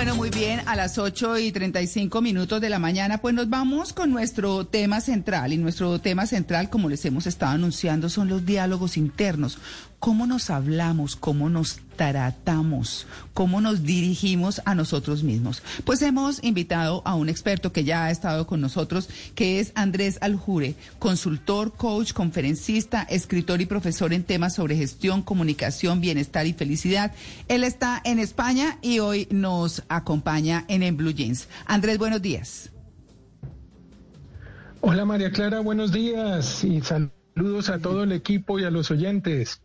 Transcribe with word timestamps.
Bueno, 0.00 0.16
muy 0.16 0.30
bien, 0.30 0.62
a 0.64 0.76
las 0.76 0.96
8 0.96 1.36
y 1.40 1.52
35 1.52 2.22
minutos 2.22 2.58
de 2.58 2.70
la 2.70 2.78
mañana, 2.78 3.18
pues 3.18 3.34
nos 3.34 3.50
vamos 3.50 3.92
con 3.92 4.10
nuestro 4.10 4.64
tema 4.64 5.02
central. 5.02 5.52
Y 5.52 5.58
nuestro 5.58 5.98
tema 5.98 6.24
central, 6.24 6.70
como 6.70 6.88
les 6.88 7.04
hemos 7.04 7.26
estado 7.26 7.52
anunciando, 7.52 8.08
son 8.08 8.26
los 8.30 8.46
diálogos 8.46 8.96
internos. 8.96 9.58
Cómo 10.00 10.26
nos 10.26 10.48
hablamos, 10.48 11.14
cómo 11.14 11.50
nos 11.50 11.78
tratamos, 11.96 13.06
cómo 13.34 13.60
nos 13.60 13.82
dirigimos 13.82 14.62
a 14.64 14.74
nosotros 14.74 15.22
mismos. 15.22 15.62
Pues 15.84 16.00
hemos 16.00 16.42
invitado 16.42 17.02
a 17.04 17.14
un 17.14 17.28
experto 17.28 17.70
que 17.70 17.84
ya 17.84 18.06
ha 18.06 18.10
estado 18.10 18.46
con 18.46 18.62
nosotros, 18.62 19.10
que 19.34 19.60
es 19.60 19.72
Andrés 19.74 20.16
Aljure, 20.22 20.74
consultor, 20.98 21.74
coach, 21.74 22.14
conferencista, 22.14 23.02
escritor 23.02 23.60
y 23.60 23.66
profesor 23.66 24.14
en 24.14 24.24
temas 24.24 24.54
sobre 24.54 24.74
gestión, 24.74 25.20
comunicación, 25.20 26.00
bienestar 26.00 26.46
y 26.46 26.54
felicidad. 26.54 27.12
Él 27.48 27.62
está 27.62 28.00
en 28.02 28.18
España 28.20 28.78
y 28.80 29.00
hoy 29.00 29.28
nos 29.30 29.82
acompaña 29.90 30.64
en 30.68 30.82
En 30.82 30.96
Blue 30.96 31.12
Jeans. 31.12 31.46
Andrés, 31.66 31.98
buenos 31.98 32.22
días. 32.22 32.70
Hola 34.80 35.04
María 35.04 35.30
Clara, 35.30 35.60
buenos 35.60 35.92
días 35.92 36.64
y 36.64 36.80
saludos 36.80 37.68
a 37.68 37.80
todo 37.80 38.04
el 38.04 38.12
equipo 38.12 38.58
y 38.58 38.64
a 38.64 38.70
los 38.70 38.90
oyentes. 38.90 39.60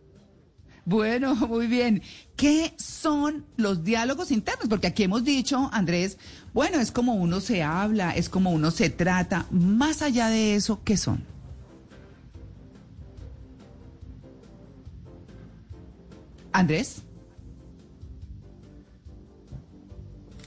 Bueno, 0.86 1.36
muy 1.48 1.68
bien. 1.68 2.02
¿Qué 2.36 2.74
son 2.78 3.46
los 3.58 3.84
diálogos 3.84 4.32
internos? 4.32 4.68
Porque 4.70 4.88
aquí 4.88 5.04
hemos 5.04 5.24
dicho, 5.24 5.70
Andrés, 5.74 6.18
bueno, 6.54 6.80
es 6.80 6.92
como 6.92 7.16
uno 7.16 7.42
se 7.42 7.64
habla, 7.64 8.12
es 8.12 8.30
como 8.30 8.52
uno 8.52 8.72
se 8.72 8.90
trata. 8.90 9.48
Más 9.52 10.02
allá 10.02 10.30
de 10.30 10.56
eso, 10.56 10.82
¿qué 10.84 10.96
son? 10.96 11.24
Andrés. 16.52 17.02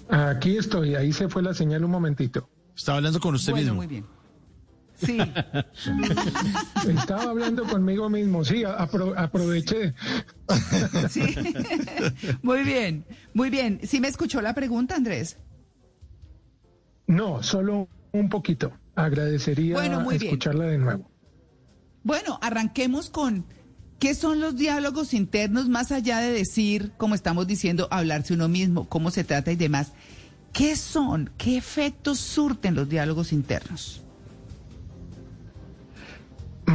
Aquí 0.09 0.57
estoy, 0.57 0.95
ahí 0.95 1.13
se 1.13 1.29
fue 1.29 1.43
la 1.43 1.53
señal 1.53 1.85
un 1.85 1.91
momentito. 1.91 2.49
Estaba 2.75 2.97
hablando 2.97 3.21
con 3.21 3.35
usted 3.35 3.53
bueno, 3.53 3.65
mismo. 3.65 3.77
Muy 3.77 3.87
bien. 3.87 4.18
Sí. 4.99 5.19
Estaba 6.89 7.23
hablando 7.31 7.65
conmigo 7.65 8.09
mismo, 8.11 8.45
sí, 8.45 8.63
apro- 8.65 9.15
aproveché. 9.17 9.95
Sí. 11.11 11.23
Muy 12.43 12.63
bien, 12.63 13.05
muy 13.35 13.51
bien. 13.51 13.81
¿Sí 13.85 14.01
me 14.01 14.09
escuchó 14.09 14.41
la 14.41 14.55
pregunta, 14.55 14.97
Andrés? 14.97 15.37
No, 17.07 17.43
solo 17.43 17.89
un 18.13 18.29
poquito. 18.29 18.73
Agradecería 18.95 19.75
Bueno, 19.75 20.01
muy 20.01 20.19
bien. 20.19 20.31
escucharla 20.33 20.65
de 20.65 20.79
nuevo. 20.79 21.11
Bueno, 22.03 22.39
arranquemos 22.43 23.11
con 23.11 23.45
qué 23.99 24.15
son 24.15 24.41
los 24.41 24.57
diálogos 24.57 25.15
internos 25.15 25.69
más 25.69 25.93
allá 25.93 26.19
de 26.19 26.33
decir, 26.33 26.93
como 26.97 27.15
estamos 27.15 27.47
diciendo, 27.47 27.87
hablarse 27.91 28.35
uno 28.35 28.49
mismo, 28.49 28.89
cómo 28.89 29.11
se 29.11 29.25
trata 29.25 29.53
y 29.53 29.57
demás. 29.57 29.93
¿Qué 30.53 30.75
son? 30.77 31.31
¿Qué 31.39 31.57
efectos 31.57 32.19
surten 32.19 32.75
los 32.75 32.89
diálogos 32.89 33.33
internos? 33.33 34.03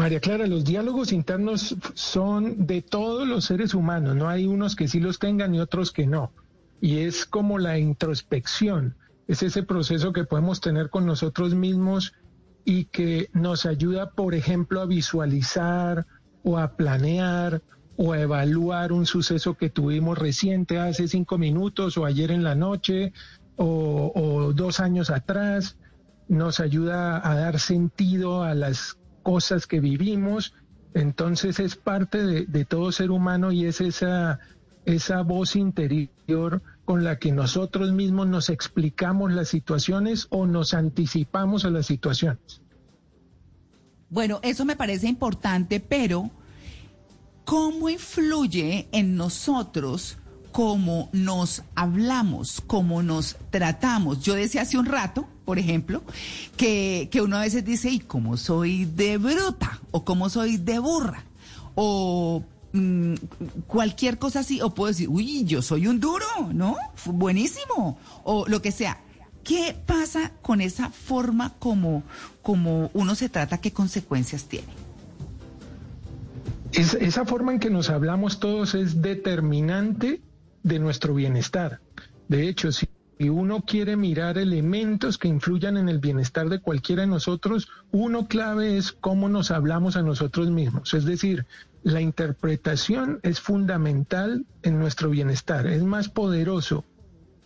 María 0.04 0.20
Clara, 0.20 0.48
los 0.48 0.66
diálogos 0.66 1.14
internos 1.14 1.78
son 1.94 2.68
de 2.68 2.82
todos 2.82 3.26
los 3.26 3.46
seres 3.46 3.74
humanos, 3.74 4.18
no 4.18 4.28
hay 4.28 4.46
unos 4.46 4.76
que 4.76 4.90
sí 4.90 5.00
los 5.00 5.18
tengan 5.18 5.56
y 5.56 5.62
otros 5.62 5.94
que 5.94 6.06
no. 6.06 6.34
Y 6.82 6.98
es 6.98 7.26
como 7.26 7.58
la 7.58 7.80
introspección, 7.80 8.98
es 9.30 9.44
ese 9.44 9.64
proceso 9.64 10.12
que 10.12 10.26
podemos 10.26 10.60
tener 10.60 10.90
con 10.90 11.06
nosotros 11.06 11.56
mismos 11.56 12.12
y 12.66 12.84
que 12.84 13.30
nos 13.32 13.66
ayuda, 13.66 14.10
por 14.12 14.36
ejemplo, 14.36 14.82
a 14.82 14.86
visualizar 14.88 16.06
o 16.44 16.58
a 16.58 16.76
planear 16.76 17.62
o 17.96 18.12
a 18.12 18.20
evaluar 18.20 18.92
un 18.92 19.06
suceso 19.06 19.54
que 19.54 19.70
tuvimos 19.70 20.18
reciente 20.18 20.80
hace 20.80 21.08
cinco 21.08 21.38
minutos 21.38 21.98
o 21.98 22.04
ayer 22.04 22.32
en 22.32 22.44
la 22.44 22.56
noche 22.56 23.14
o, 23.56 24.12
o 24.14 24.52
dos 24.52 24.82
años 24.82 25.10
atrás. 25.10 25.78
Nos 26.28 26.60
ayuda 26.60 27.26
a 27.26 27.36
dar 27.36 27.58
sentido 27.58 28.44
a 28.44 28.54
las 28.54 28.98
cosas 29.24 29.66
que 29.66 29.80
vivimos. 29.80 30.54
Entonces 30.94 31.60
es 31.60 31.76
parte 31.76 32.24
de, 32.24 32.66
todo 32.66 32.92
ser 32.92 33.10
humano 33.10 33.52
y 33.52 33.66
es 33.66 33.82
esa, 33.82 34.40
esa 34.86 35.24
voz 35.24 35.56
interior 35.56 36.62
con 36.86 37.04
la 37.04 37.18
que 37.18 37.32
nosotros 37.32 37.92
mismos 37.94 38.28
nos 38.28 38.50
explicamos 38.50 39.32
las 39.32 39.48
situaciones 39.48 40.28
o 40.30 40.46
nos 40.46 40.74
anticipamos 40.74 41.66
a 41.66 41.72
las 41.72 41.88
situaciones. 41.88 42.62
Bueno, 44.10 44.40
eso 44.44 44.66
me 44.66 44.76
parece 44.76 45.08
importante, 45.08 45.80
pero 45.80 46.30
¿cómo 47.46 47.90
influye 47.90 48.88
en 48.92 49.16
nosotros 49.16 50.20
cómo 50.54 51.10
nos 51.12 51.64
hablamos, 51.76 52.62
cómo 52.66 53.04
nos 53.04 53.36
tratamos? 53.50 54.22
Yo 54.22 54.36
decía 54.36 54.62
hace 54.62 54.78
un 54.78 54.86
rato, 54.86 55.28
por 55.44 55.60
ejemplo, 55.60 56.04
que, 56.56 57.10
que 57.12 57.22
uno 57.22 57.36
a 57.36 57.42
veces 57.42 57.66
dice, 57.66 57.90
¿y 57.90 58.00
cómo 58.00 58.38
soy 58.38 58.86
de 58.86 59.18
bruta? 59.18 59.82
¿O 59.92 60.06
cómo 60.06 60.30
soy 60.30 60.56
de 60.58 60.80
burra? 60.80 61.24
O 61.76 62.44
mm, 62.72 63.16
cualquier 63.68 64.20
cosa 64.20 64.40
así, 64.42 64.62
o 64.62 64.74
puedo 64.74 64.90
decir, 64.90 65.10
uy, 65.10 65.44
yo 65.44 65.62
soy 65.62 65.88
un 65.88 66.00
duro, 66.00 66.26
¿no? 66.54 66.78
Buenísimo, 67.06 67.98
o 68.24 68.46
lo 68.48 68.62
que 68.62 68.72
sea. 68.72 69.00
¿Qué 69.44 69.76
pasa 69.86 70.32
con 70.42 70.62
esa 70.62 70.90
forma 70.90 71.54
como, 71.60 72.04
como 72.42 72.92
uno 72.94 73.16
se 73.16 73.28
trata? 73.28 73.58
¿Qué 73.58 73.74
consecuencias 73.74 74.46
tiene? 74.46 74.68
Es- 76.72 76.94
esa 76.94 77.26
forma 77.26 77.52
en 77.54 77.60
que 77.60 77.70
nos 77.70 77.90
hablamos 77.90 78.40
todos 78.40 78.74
es 78.76 79.02
determinante 79.02 80.22
de 80.64 80.80
nuestro 80.80 81.14
bienestar. 81.14 81.80
De 82.28 82.48
hecho, 82.48 82.72
si 82.72 82.88
uno 83.20 83.62
quiere 83.62 83.96
mirar 83.96 84.38
elementos 84.38 85.18
que 85.18 85.28
influyan 85.28 85.78
en 85.78 85.90
el 85.90 86.00
bienestar 86.00 86.50
de 86.50 86.60
cualquiera 86.60 87.02
de 87.02 87.08
nosotros, 87.08 87.70
uno 87.92 88.28
clave 88.28 88.78
es 88.78 88.92
cómo 88.92 89.30
nos 89.30 89.52
hablamos 89.52 89.96
a 89.96 90.02
nosotros 90.02 90.50
mismos. 90.50 90.94
Es 90.94 91.06
decir, 91.06 91.46
la 91.84 92.02
interpretación 92.02 93.20
es 93.24 93.40
fundamental 93.40 94.46
en 94.62 94.80
nuestro 94.80 95.10
bienestar. 95.10 95.68
Es 95.68 95.84
más 95.84 96.10
poderoso 96.10 96.86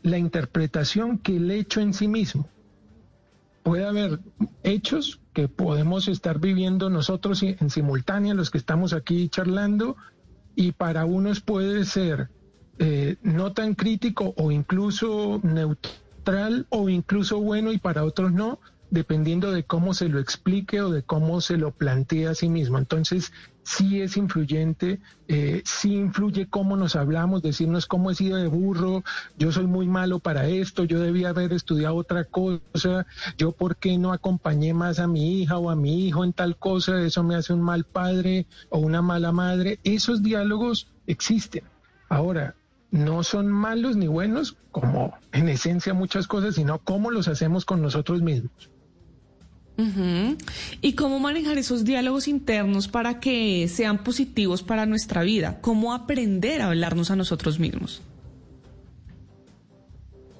la 0.03 0.17
interpretación 0.17 1.17
que 1.17 1.37
el 1.37 1.51
hecho 1.51 1.81
en 1.81 1.93
sí 1.93 2.07
mismo 2.07 2.47
puede 3.63 3.85
haber 3.85 4.19
hechos 4.63 5.19
que 5.33 5.49
podemos 5.49 6.07
estar 6.07 6.39
viviendo 6.39 6.89
nosotros 6.89 7.43
en 7.43 7.69
simultánea, 7.69 8.33
los 8.33 8.49
que 8.49 8.57
estamos 8.57 8.93
aquí 8.93 9.27
charlando, 9.27 9.97
y 10.55 10.71
para 10.71 11.05
unos 11.05 11.41
puede 11.41 11.83
ser 11.83 12.29
eh, 12.79 13.15
no 13.21 13.53
tan 13.53 13.75
crítico 13.75 14.33
o 14.37 14.51
incluso 14.51 15.39
neutral 15.43 16.65
o 16.69 16.89
incluso 16.89 17.39
bueno 17.39 17.71
y 17.71 17.77
para 17.77 18.03
otros 18.03 18.31
no, 18.31 18.59
dependiendo 18.89 19.51
de 19.51 19.63
cómo 19.63 19.93
se 19.93 20.09
lo 20.09 20.19
explique 20.19 20.81
o 20.81 20.89
de 20.89 21.03
cómo 21.03 21.41
se 21.41 21.57
lo 21.57 21.71
plantee 21.71 22.27
a 22.27 22.35
sí 22.35 22.49
mismo. 22.49 22.77
Entonces, 22.77 23.31
sí 23.63 24.01
es 24.01 24.15
influyente, 24.15 25.01
eh, 25.27 25.61
sí 25.65 25.95
influye 25.95 26.47
cómo 26.47 26.77
nos 26.77 26.95
hablamos, 26.95 27.41
decirnos 27.41 27.85
cómo 27.85 28.11
he 28.11 28.15
sido 28.15 28.37
de 28.37 28.47
burro, 28.47 29.03
yo 29.37 29.51
soy 29.51 29.67
muy 29.67 29.87
malo 29.87 30.19
para 30.19 30.47
esto, 30.47 30.85
yo 30.85 31.01
debía 31.01 31.29
haber 31.29 31.51
estudiado 31.51 31.95
otra 31.95 32.23
cosa, 32.23 33.05
yo 33.37 33.51
por 33.51 33.75
qué 33.75 33.97
no 33.97 34.13
acompañé 34.13 34.73
más 34.73 34.99
a 34.99 35.07
mi 35.07 35.41
hija 35.41 35.57
o 35.57 35.69
a 35.69 35.75
mi 35.75 36.07
hijo 36.07 36.23
en 36.23 36.31
tal 36.31 36.55
cosa, 36.57 37.01
eso 37.01 37.23
me 37.23 37.35
hace 37.35 37.53
un 37.53 37.61
mal 37.61 37.83
padre 37.83 38.45
o 38.69 38.79
una 38.79 39.01
mala 39.01 39.33
madre. 39.33 39.79
Esos 39.83 40.23
diálogos 40.23 40.87
existen. 41.05 41.63
Ahora, 42.07 42.55
no 42.91 43.23
son 43.23 43.47
malos 43.47 43.97
ni 43.97 44.07
buenos, 44.07 44.57
como 44.71 45.17
en 45.31 45.49
esencia 45.49 45.93
muchas 45.93 46.27
cosas, 46.27 46.55
sino 46.55 46.79
cómo 46.79 47.11
los 47.11 47.27
hacemos 47.27 47.65
con 47.65 47.81
nosotros 47.81 48.21
mismos. 48.21 48.69
¿Y 50.81 50.93
cómo 50.93 51.19
manejar 51.19 51.59
esos 51.59 51.85
diálogos 51.85 52.27
internos 52.27 52.87
para 52.87 53.19
que 53.19 53.67
sean 53.67 54.03
positivos 54.03 54.63
para 54.63 54.87
nuestra 54.87 55.21
vida? 55.21 55.59
¿Cómo 55.61 55.93
aprender 55.93 56.61
a 56.61 56.67
hablarnos 56.67 57.11
a 57.11 57.15
nosotros 57.15 57.59
mismos? 57.59 58.01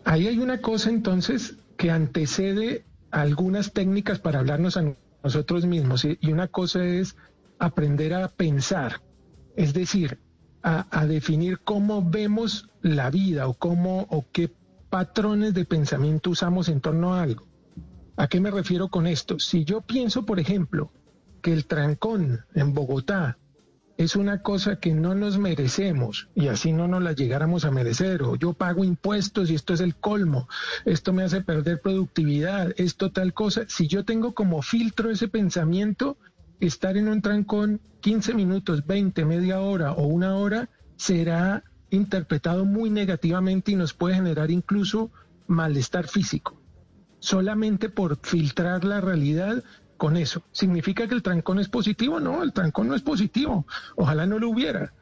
Ahí 0.06 0.28
hay 0.28 0.40
una 0.40 0.60
cosa 0.60 0.90
entonces 0.90 1.56
que 1.78 1.92
antecede 1.92 2.86
a 3.12 3.22
algunas 3.22 3.74
técnicas 3.74 4.18
para 4.18 4.40
hablarnos 4.40 4.76
a 4.76 4.96
nosotros 5.24 5.66
mismos 5.66 6.06
y 6.06 6.32
una 6.32 6.48
cosa 6.48 6.84
es 6.84 7.16
aprender 7.60 8.14
a 8.14 8.30
pensar, 8.30 9.02
es 9.56 9.74
decir, 9.74 10.18
a, 10.64 11.06
definir 11.06 11.60
cómo 11.60 12.08
vemos 12.08 12.70
la 12.82 13.10
vida 13.10 13.48
o 13.48 13.54
cómo 13.54 14.08
o 14.10 14.26
qué 14.32 14.52
patrones 14.90 15.54
de 15.54 15.66
pensamiento 15.66 16.32
usamos 16.32 16.70
en 16.70 16.82
torno 16.82 17.14
a 17.14 17.22
algo. 17.22 17.48
¿A 18.16 18.28
qué 18.28 18.40
me 18.40 18.52
refiero 18.52 18.90
con 18.90 19.08
esto? 19.08 19.40
Si 19.40 19.64
yo 19.64 19.82
pienso, 19.82 20.26
por 20.26 20.40
ejemplo, 20.40 20.92
que 21.42 21.54
el 21.54 21.66
trancón 21.68 22.46
en 22.54 22.74
Bogotá 22.74 23.38
es 23.98 24.16
una 24.16 24.42
cosa 24.42 24.80
que 24.80 24.94
no 24.94 25.16
nos 25.16 25.38
merecemos 25.40 26.30
y 26.36 26.48
así 26.48 26.72
no 26.72 26.88
nos 26.88 27.02
la 27.02 27.14
llegáramos 27.14 27.66
a 27.66 27.72
merecer, 27.72 28.22
o 28.24 28.36
yo 28.36 28.54
pago 28.54 28.84
impuestos 28.84 29.50
y 29.50 29.56
esto 29.56 29.74
es 29.74 29.82
el 29.82 29.96
colmo, 29.96 30.48
esto 30.86 31.14
me 31.14 31.24
hace 31.24 31.42
perder 31.42 31.82
productividad, 31.82 32.74
esto 32.78 33.12
tal 33.12 33.34
cosa, 33.34 33.64
si 33.68 33.88
yo 33.88 34.06
tengo 34.06 34.34
como 34.34 34.62
filtro 34.62 35.10
ese 35.10 35.28
pensamiento, 35.28 36.18
estar 36.60 36.98
en 36.98 37.08
un 37.08 37.22
trancón 37.22 37.82
15 38.02 38.34
minutos, 38.34 38.86
20, 38.86 39.26
media 39.26 39.60
hora 39.60 39.92
o 39.94 40.08
una 40.08 40.36
hora 40.36 40.70
será 40.96 41.64
interpretado 41.90 42.66
muy 42.66 42.90
negativamente 42.90 43.72
y 43.72 43.76
nos 43.76 43.94
puede 43.94 44.16
generar 44.16 44.52
incluso 44.52 45.12
malestar 45.48 46.08
físico, 46.08 46.62
solamente 47.20 47.90
por 47.90 48.20
filtrar 48.22 48.84
la 48.84 49.02
realidad 49.02 49.64
con 49.98 50.18
eso. 50.18 50.44
¿Significa 50.52 51.08
que 51.08 51.16
el 51.16 51.24
trancón 51.24 51.60
es 51.60 51.70
positivo? 51.70 52.20
No, 52.20 52.44
el 52.44 52.54
trancón 52.54 52.88
no 52.88 52.96
es 52.96 53.02
positivo. 53.02 53.66
Ojalá 53.96 54.26
no 54.26 54.40
lo 54.40 54.50
hubiera, 54.50 54.94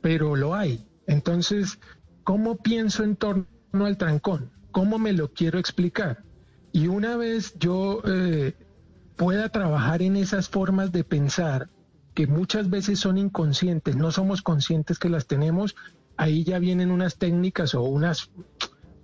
pero 0.00 0.36
lo 0.36 0.54
hay. 0.54 0.84
Entonces, 1.06 1.78
¿cómo 2.24 2.56
pienso 2.56 3.04
en 3.04 3.16
torno 3.16 3.46
al 3.72 3.96
trancón? 3.96 4.50
¿Cómo 4.72 4.98
me 4.98 5.12
lo 5.12 5.32
quiero 5.32 5.58
explicar? 5.58 6.24
Y 6.72 6.88
una 6.88 7.16
vez 7.16 7.54
yo 7.58 8.02
eh, 8.06 8.54
pueda 9.16 9.48
trabajar 9.48 10.02
en 10.02 10.16
esas 10.16 10.48
formas 10.48 10.92
de 10.92 11.04
pensar, 11.04 11.68
que 12.14 12.26
muchas 12.26 12.68
veces 12.68 12.98
son 12.98 13.18
inconscientes, 13.18 13.96
no 13.96 14.10
somos 14.10 14.42
conscientes 14.42 14.98
que 14.98 15.08
las 15.08 15.26
tenemos, 15.26 15.74
ahí 16.16 16.44
ya 16.44 16.58
vienen 16.58 16.90
unas 16.90 17.16
técnicas 17.16 17.74
o 17.74 17.82
unas, 17.82 18.30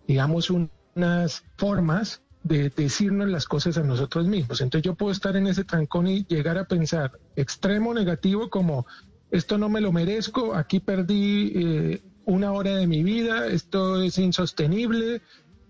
digamos, 0.07 0.51
unas 0.51 1.45
formas 1.57 2.23
de 2.43 2.71
decirnos 2.71 3.29
las 3.29 3.47
cosas 3.47 3.79
a 3.79 3.83
nosotros 3.83 4.27
mismos. 4.27 4.61
Entonces 4.61 4.85
yo 4.85 4.95
puedo 4.95 5.13
estar 5.13 5.37
en 5.37 5.47
ese 5.47 5.65
trancón 5.65 6.07
y 6.07 6.25
llegar 6.27 6.59
a 6.59 6.65
pensar 6.65 7.13
extremo 7.35 7.95
negativo 7.95 8.51
como 8.51 8.87
esto 9.31 9.59
no 9.59 9.69
me 9.69 9.81
lo 9.81 9.93
merezco, 9.93 10.55
aquí 10.55 10.81
perdí 10.81 11.53
eh, 11.55 12.03
una 12.25 12.53
hora 12.53 12.77
de 12.77 12.87
mi 12.87 13.03
vida, 13.03 13.47
esto 13.47 14.01
es 14.01 14.19
insostenible, 14.19 15.23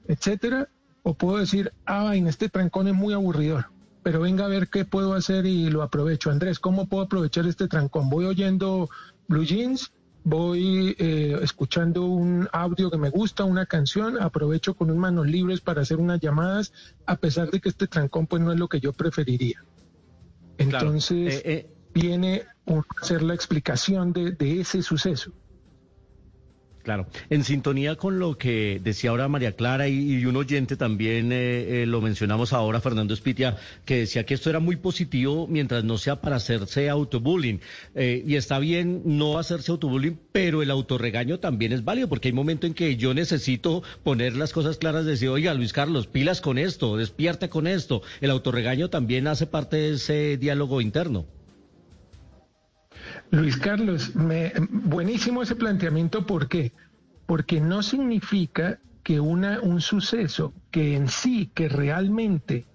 etcétera. 0.07 0.69
O 1.03 1.15
puedo 1.15 1.39
decir, 1.39 1.73
ah, 1.87 2.15
en 2.15 2.27
este 2.27 2.49
trancón 2.49 2.89
es 2.89 2.95
muy 2.95 3.15
aburridor 3.15 3.67
pero 4.03 4.21
venga 4.21 4.45
a 4.45 4.49
ver 4.49 4.69
qué 4.69 4.85
puedo 4.85 5.15
hacer 5.15 5.47
y 5.47 5.71
lo 5.71 5.83
aprovecho. 5.83 6.31
Andrés, 6.31 6.59
¿cómo 6.59 6.89
puedo 6.89 7.05
aprovechar 7.05 7.47
este 7.47 7.69
trancón? 7.69 8.09
Voy 8.09 8.25
oyendo 8.25 8.89
Blue 9.27 9.45
Jeans, 9.45 9.93
voy 10.25 10.97
eh, 10.99 11.39
escuchando 11.43 12.05
un 12.07 12.49
audio 12.53 12.91
que 12.91 12.99
me 12.99 13.11
gusta, 13.11 13.45
una 13.45 13.67
canción, 13.67 14.21
aprovecho 14.21 14.75
con 14.75 14.91
un 14.91 14.99
manos 14.99 15.27
libres 15.27 15.61
para 15.61 15.83
hacer 15.83 15.99
unas 15.99 16.21
llamadas, 16.21 16.73
a 17.07 17.17
pesar 17.17 17.51
de 17.51 17.61
que 17.61 17.69
este 17.69 17.87
trancón 17.87 18.27
pues 18.27 18.43
no 18.43 18.53
es 18.53 18.59
lo 18.59 18.69
que 18.69 18.81
yo 18.81 18.93
preferiría. 18.93 19.65
Entonces 20.59 21.37
eh, 21.37 21.43
eh. 21.45 21.71
viene 21.95 22.45
a 22.67 22.83
hacer 23.01 23.23
la 23.23 23.35
explicación 23.35 24.13
de 24.13 24.61
ese 24.61 24.83
suceso. 24.83 25.33
Claro, 26.89 27.07
en 27.29 27.45
sintonía 27.45 27.97
con 27.97 28.19
lo 28.19 28.39
que 28.39 28.81
decía 28.83 29.11
ahora 29.11 29.29
María 29.29 29.53
Clara 29.53 29.89
y, 29.89 30.25
un 30.25 30.37
oyente 30.37 30.75
también 30.75 31.33
eh, 31.33 31.83
eh, 31.83 31.87
lo 31.87 32.01
mencionamos 32.01 32.55
ahora, 32.55 32.81
Fernando 32.81 33.13
Espitia, 33.13 33.59
que 33.85 33.99
decía 33.99 34.25
que 34.25 34.33
esto 34.33 34.49
era 34.49 34.59
muy 34.59 34.77
positivo 34.77 35.47
mientras 35.47 35.85
no 35.85 35.99
sea 35.99 36.23
para 36.23 36.37
hacerse 36.37 36.89
autobullying. 36.89 37.61
Eh, 37.95 38.25
y 38.27 38.37
está 38.37 38.59
bien 38.59 39.03
no 39.05 39.39
hacerse 39.39 39.71
autobullying, 39.71 40.19
pero 40.33 40.63
el 40.63 40.71
autorregaño 40.71 41.41
también 41.41 41.75
es 41.75 41.85
válido, 41.85 42.09
porque 42.09 42.29
hay 42.29 42.33
momentos 42.33 42.69
en 42.69 42.73
que 42.73 42.97
yo 42.97 43.13
necesito 43.13 43.83
poner 44.03 44.35
las 44.35 44.55
cosas 44.55 44.79
claras, 44.79 45.05
decir, 45.05 45.29
oiga, 45.29 45.53
Luis 45.53 45.75
Carlos, 45.75 46.07
pilas 46.07 46.41
con 46.41 46.57
esto, 46.57 46.97
despierta 46.97 47.51
con 47.51 47.67
esto. 47.67 48.01
El 48.23 48.31
autorregaño 48.31 48.89
también 48.89 49.27
hace 49.27 49.47
parte 49.47 49.77
de 49.77 49.93
ese 49.93 50.39
diálogo 50.39 50.81
interno. 50.81 51.27
Luis 53.31 53.57
Carlos, 53.59 54.15
me, 54.15 54.53
buenísimo 54.71 55.43
ese 55.43 55.55
planteamiento, 55.55 56.27
¿por 56.27 56.49
qué? 56.49 56.73
Porque 57.27 57.61
no 57.61 57.83
significa 57.83 58.81
que 59.03 59.21
una, 59.21 59.61
un 59.61 59.81
suceso 59.81 60.55
que 60.71 60.97
en 60.97 61.09
sí, 61.09 61.51
que 61.55 61.69
realmente 61.69 62.67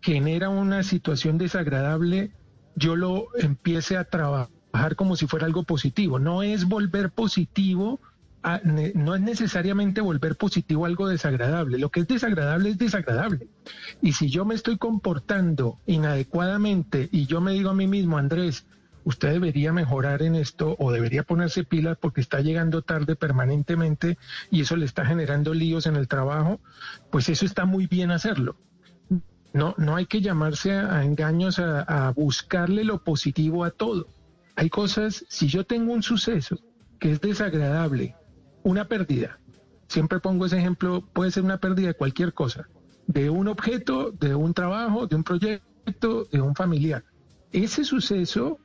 genera 0.00 0.48
una 0.48 0.84
situación 0.84 1.38
desagradable, 1.38 2.32
yo 2.76 2.94
lo 2.94 3.28
empiece 3.36 3.96
a 3.96 4.04
trabajar 4.04 4.94
como 4.94 5.16
si 5.16 5.26
fuera 5.26 5.46
algo 5.46 5.64
positivo. 5.64 6.18
No 6.18 6.42
es 6.42 6.66
volver 6.66 7.10
positivo, 7.10 8.00
no 8.94 9.14
es 9.14 9.20
necesariamente 9.20 10.00
volver 10.00 10.36
positivo 10.36 10.86
algo 10.86 11.08
desagradable. 11.08 11.78
Lo 11.78 11.90
que 11.90 12.00
es 12.00 12.08
desagradable 12.08 12.70
es 12.70 12.78
desagradable. 12.78 13.48
Y 14.00 14.12
si 14.12 14.30
yo 14.30 14.44
me 14.44 14.54
estoy 14.54 14.78
comportando 14.78 15.80
inadecuadamente 15.86 17.08
y 17.10 17.26
yo 17.26 17.40
me 17.40 17.52
digo 17.52 17.70
a 17.70 17.74
mí 17.74 17.88
mismo, 17.88 18.18
Andrés, 18.18 18.66
usted 19.06 19.34
debería 19.34 19.72
mejorar 19.72 20.20
en 20.22 20.34
esto 20.34 20.74
o 20.80 20.90
debería 20.90 21.22
ponerse 21.22 21.62
pilas 21.62 21.96
porque 21.96 22.20
está 22.20 22.40
llegando 22.40 22.82
tarde 22.82 23.14
permanentemente 23.14 24.18
y 24.50 24.62
eso 24.62 24.74
le 24.74 24.84
está 24.84 25.06
generando 25.06 25.54
líos 25.54 25.86
en 25.86 25.94
el 25.94 26.08
trabajo, 26.08 26.60
pues 27.12 27.28
eso 27.28 27.46
está 27.46 27.66
muy 27.66 27.86
bien 27.86 28.10
hacerlo. 28.10 28.56
No, 29.52 29.76
no 29.78 29.94
hay 29.94 30.06
que 30.06 30.20
llamarse 30.20 30.72
a, 30.72 31.04
engaños, 31.04 31.60
a, 31.60 31.82
a 31.82 32.10
buscarle 32.10 32.82
lo 32.82 33.04
positivo 33.04 33.62
a 33.62 33.70
todo. 33.70 34.08
Hay 34.56 34.70
cosas, 34.70 35.24
si 35.28 35.46
yo 35.46 35.64
tengo 35.64 35.92
un 35.92 36.02
suceso 36.02 36.58
que 36.98 37.12
es 37.12 37.20
desagradable, 37.20 38.16
una 38.64 38.88
pérdida, 38.88 39.38
siempre 39.86 40.18
pongo 40.18 40.46
ese 40.46 40.58
ejemplo, 40.58 41.08
puede 41.12 41.30
ser 41.30 41.44
una 41.44 41.58
pérdida 41.58 41.88
de 41.88 41.94
cualquier 41.94 42.34
cosa, 42.34 42.68
de 43.06 43.30
un 43.30 43.46
objeto, 43.46 44.10
de 44.10 44.34
un 44.34 44.52
trabajo, 44.52 45.06
de 45.06 45.14
un 45.14 45.22
proyecto, 45.22 46.24
de 46.24 46.40
un 46.40 46.56
familiar. 46.56 47.04
Ese 47.52 47.84
suceso 47.84 48.58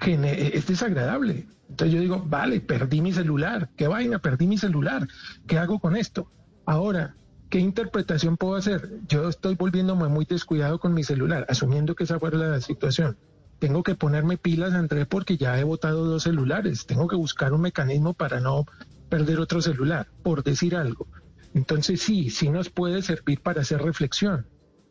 es 0.00 0.66
desagradable. 0.66 1.46
Entonces 1.68 1.94
yo 1.94 2.00
digo, 2.00 2.24
vale, 2.26 2.60
perdí 2.60 3.00
mi 3.00 3.12
celular, 3.12 3.70
qué 3.76 3.86
vaina, 3.86 4.18
perdí 4.18 4.46
mi 4.46 4.58
celular, 4.58 5.06
¿qué 5.46 5.58
hago 5.58 5.78
con 5.78 5.96
esto? 5.96 6.30
Ahora, 6.66 7.14
¿qué 7.48 7.60
interpretación 7.60 8.36
puedo 8.36 8.56
hacer? 8.56 8.98
Yo 9.08 9.28
estoy 9.28 9.54
volviéndome 9.54 10.08
muy 10.08 10.24
descuidado 10.24 10.80
con 10.80 10.94
mi 10.94 11.04
celular, 11.04 11.46
asumiendo 11.48 11.94
que 11.94 12.04
esa 12.04 12.18
fue 12.18 12.32
la 12.32 12.60
situación. 12.60 13.16
Tengo 13.60 13.82
que 13.82 13.94
ponerme 13.94 14.36
pilas, 14.36 14.72
Andrés, 14.72 15.06
porque 15.06 15.36
ya 15.36 15.58
he 15.60 15.64
botado 15.64 16.04
dos 16.04 16.22
celulares. 16.22 16.86
Tengo 16.86 17.06
que 17.06 17.16
buscar 17.16 17.52
un 17.52 17.60
mecanismo 17.60 18.14
para 18.14 18.40
no 18.40 18.64
perder 19.08 19.38
otro 19.38 19.60
celular, 19.60 20.08
por 20.22 20.42
decir 20.42 20.74
algo. 20.74 21.06
Entonces 21.54 22.00
sí, 22.00 22.30
sí 22.30 22.48
nos 22.48 22.70
puede 22.70 23.02
servir 23.02 23.40
para 23.42 23.60
hacer 23.60 23.82
reflexión, 23.82 24.46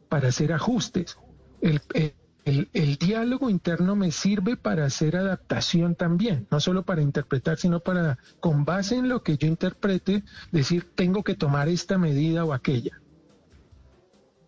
para 0.08 0.30
hacer 0.30 0.54
ajustes. 0.54 1.18
El, 1.62 1.82
el, 1.94 2.14
diálogo 3.00 3.50
interno 3.50 3.96
me 3.96 4.12
sirve 4.12 4.58
para 4.58 4.86
hacer 4.86 5.16
adaptación 5.16 5.96
también, 5.96 6.48
no 6.52 6.60
solo 6.60 6.84
para 6.84 7.02
interpretar, 7.02 7.58
sino 7.58 7.80
para, 7.80 8.18
con 8.40 8.66
base 8.66 8.96
en 8.96 9.10
lo 9.10 9.24
que 9.24 9.38
yo 9.38 9.48
interprete, 9.48 10.24
decir, 10.52 10.88
tengo 10.96 11.24
que 11.24 11.36
tomar 11.36 11.70
esta 11.70 11.98
medida 11.98 12.46
o 12.46 12.54
aquella. 12.54 13.00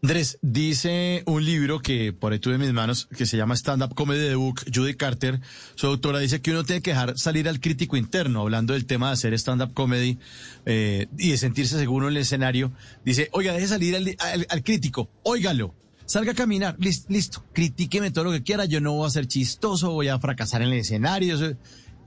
Andrés, 0.03 0.39
dice 0.42 1.21
un 1.27 1.45
libro 1.45 1.80
que 1.80 2.12
por 2.12 2.33
ahí 2.33 2.39
tuve 2.39 2.57
mis 2.57 2.74
manos, 2.74 3.07
que 3.15 3.27
se 3.27 3.38
llama 3.38 3.53
Stand 3.53 3.83
Up 3.83 3.94
Comedy 3.94 4.30
The 4.30 4.36
Book, 4.36 4.62
Judy 4.74 4.95
Carter, 4.95 5.39
su 5.75 5.86
autora 5.86 6.18
dice 6.18 6.42
que 6.42 6.50
uno 6.50 6.63
tiene 6.63 6.81
que 6.81 6.89
dejar 6.89 7.19
salir 7.19 7.48
al 7.48 7.59
crítico 7.59 7.95
interno, 7.98 8.42
hablando 8.42 8.74
del 8.74 8.88
tema 8.88 9.07
de 9.07 9.13
hacer 9.13 9.33
stand-up 9.36 9.75
comedy 9.75 10.18
eh, 10.65 11.06
y 11.19 11.30
de 11.30 11.38
sentirse 11.38 11.77
seguro 11.77 12.07
en 12.07 12.15
el 12.15 12.21
escenario. 12.21 12.71
Dice, 13.06 13.30
oiga, 13.31 13.53
deje 13.53 13.68
salir 13.68 13.95
al, 13.95 14.48
al 14.50 14.63
crítico, 14.63 15.08
óigalo, 15.22 15.75
salga 16.12 16.34
a 16.34 16.36
caminar, 16.36 16.75
listo, 16.77 17.08
listo, 17.10 17.46
critíqueme 17.53 18.12
todo 18.12 18.25
lo 18.25 18.32
que 18.32 18.44
quiera, 18.44 18.65
yo 18.65 18.82
no 18.82 18.91
voy 18.91 19.08
a 19.08 19.10
ser 19.10 19.27
chistoso, 19.27 19.91
voy 19.91 20.10
a 20.10 20.20
fracasar 20.20 20.62
en 20.62 20.68
el 20.68 20.80
escenario, 20.80 21.38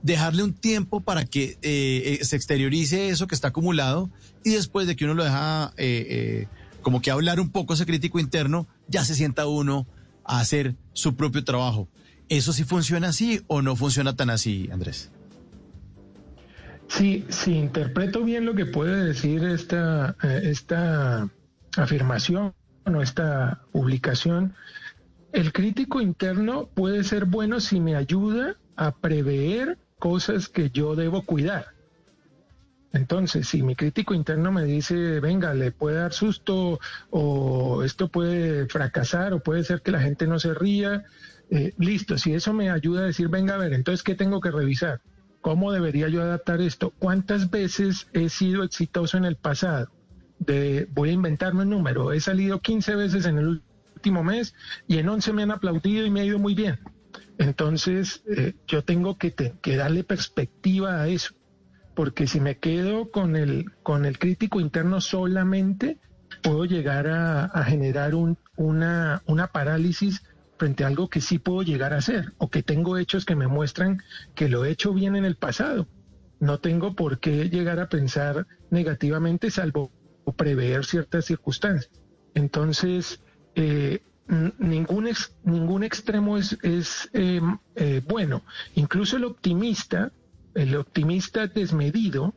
dejarle 0.03 0.43
un 0.43 0.53
tiempo 0.53 1.01
para 1.01 1.25
que 1.25 1.57
eh, 1.63 2.19
eh, 2.21 2.23
se 2.23 2.35
exteriorice 2.35 3.09
eso 3.09 3.25
que 3.25 3.33
está 3.33 3.47
acumulado 3.47 4.11
y 4.43 4.51
después 4.51 4.85
de 4.85 4.95
que 4.95 5.05
uno 5.05 5.15
lo 5.15 5.23
deja 5.23 5.73
eh, 5.77 6.45
como 6.83 7.01
que 7.01 7.09
hablar 7.09 7.39
un 7.39 7.49
poco 7.49 7.73
ese 7.73 7.87
crítico 7.87 8.19
interno, 8.19 8.67
ya 8.87 9.03
se 9.03 9.15
sienta 9.15 9.47
uno 9.47 9.87
a 10.23 10.39
hacer 10.39 10.75
su 10.93 11.15
propio 11.15 11.43
trabajo. 11.43 11.87
¿Eso 12.29 12.53
sí 12.53 12.63
funciona 12.63 13.07
así 13.07 13.41
o 13.47 13.63
no 13.63 13.75
funciona 13.75 14.15
tan 14.15 14.29
así, 14.29 14.69
Andrés? 14.71 15.09
Sí, 16.89 17.25
si 17.29 17.53
interpreto 17.55 18.23
bien 18.23 18.45
lo 18.45 18.53
que 18.53 18.67
puede 18.67 19.03
decir 19.03 19.43
esta, 19.43 20.15
esta 20.21 21.27
afirmación, 21.75 22.53
esta 23.01 23.61
publicación, 23.71 24.55
el 25.31 25.51
crítico 25.51 26.01
interno 26.01 26.67
puede 26.73 27.03
ser 27.03 27.25
bueno 27.25 27.59
si 27.59 27.79
me 27.79 27.95
ayuda 27.95 28.55
a 28.75 28.91
prever 28.95 29.77
cosas 29.99 30.47
que 30.47 30.69
yo 30.69 30.95
debo 30.95 31.23
cuidar. 31.23 31.75
Entonces, 32.93 33.49
si 33.49 33.61
mi 33.61 33.75
crítico 33.75 34.13
interno 34.13 34.53
me 34.53 34.63
dice, 34.63 35.19
venga, 35.19 35.53
le 35.53 35.71
puede 35.71 35.97
dar 35.97 36.13
susto 36.13 36.79
o 37.09 37.83
esto 37.83 38.07
puede 38.07 38.67
fracasar 38.67 39.33
o 39.33 39.39
puede 39.39 39.65
ser 39.65 39.81
que 39.81 39.91
la 39.91 39.99
gente 39.99 40.27
no 40.27 40.39
se 40.39 40.53
ría, 40.53 41.03
eh, 41.49 41.73
listo, 41.77 42.17
si 42.17 42.33
eso 42.33 42.53
me 42.53 42.69
ayuda 42.69 43.01
a 43.01 43.07
decir, 43.07 43.27
venga, 43.27 43.55
a 43.55 43.57
ver, 43.57 43.73
entonces, 43.73 44.01
¿qué 44.01 44.15
tengo 44.15 44.39
que 44.39 44.51
revisar? 44.51 45.01
¿Cómo 45.41 45.73
debería 45.73 46.07
yo 46.07 46.21
adaptar 46.21 46.61
esto? 46.61 46.93
¿Cuántas 46.97 47.51
veces 47.51 48.07
he 48.13 48.29
sido 48.29 48.63
exitoso 48.63 49.17
en 49.17 49.25
el 49.25 49.35
pasado? 49.35 49.89
De, 50.39 50.87
voy 50.91 51.09
a 51.09 51.13
inventarme 51.13 51.63
un 51.63 51.69
número, 51.69 52.11
he 52.11 52.19
salido 52.19 52.61
15 52.61 52.95
veces 52.95 53.25
en 53.25 53.37
el 53.37 53.61
último 53.95 54.23
mes 54.23 54.53
y 54.87 54.97
en 54.97 55.09
11 55.09 55.33
me 55.33 55.43
han 55.43 55.51
aplaudido 55.51 56.05
y 56.05 56.09
me 56.09 56.21
ha 56.21 56.25
ido 56.25 56.39
muy 56.39 56.53
bien. 56.53 56.79
Entonces, 57.37 58.23
eh, 58.27 58.53
yo 58.67 58.83
tengo 58.83 59.17
que, 59.17 59.33
darle 59.77 60.03
perspectiva 60.03 61.01
a 61.01 61.07
eso, 61.07 61.33
porque 61.93 62.27
si 62.27 62.39
me 62.39 62.57
quedo 62.57 63.11
con 63.11 63.35
el, 63.35 63.71
con 63.83 64.05
el 64.05 64.19
crítico 64.19 64.59
interno 64.59 65.01
solamente, 65.01 65.99
puedo 66.41 66.65
llegar 66.65 67.07
a, 67.07 67.63
generar 67.63 68.15
un, 68.15 68.37
una, 68.55 69.21
una 69.25 69.47
parálisis 69.47 70.23
frente 70.57 70.83
a 70.83 70.87
algo 70.87 71.09
que 71.09 71.19
sí 71.19 71.39
puedo 71.39 71.63
llegar 71.63 71.93
a 71.93 71.97
hacer, 71.97 72.33
o 72.37 72.49
que 72.49 72.63
tengo 72.63 72.97
hechos 72.97 73.25
que 73.25 73.35
me 73.35 73.47
muestran 73.47 74.01
que 74.33 74.47
lo 74.47 74.63
he 74.63 74.71
hecho 74.71 74.93
bien 74.93 75.15
en 75.15 75.25
el 75.25 75.35
pasado. 75.35 75.87
no 76.39 76.59
tengo 76.59 76.95
por 76.95 77.19
qué 77.19 77.49
llegar 77.49 77.79
a 77.79 77.89
pensar 77.89 78.45
negativamente, 78.69 79.51
salvo 79.51 79.91
prever 80.33 80.85
ciertas 80.85 81.25
circunstancias. 81.25 81.91
Entonces, 82.33 83.21
eh, 83.55 84.01
ningún, 84.27 85.09
ningún 85.43 85.83
extremo 85.83 86.37
es, 86.37 86.57
es 86.63 87.09
eh, 87.13 87.41
eh, 87.75 88.01
bueno. 88.07 88.43
Incluso 88.75 89.17
el 89.17 89.25
optimista, 89.25 90.11
el 90.53 90.75
optimista 90.75 91.47
desmedido, 91.47 92.33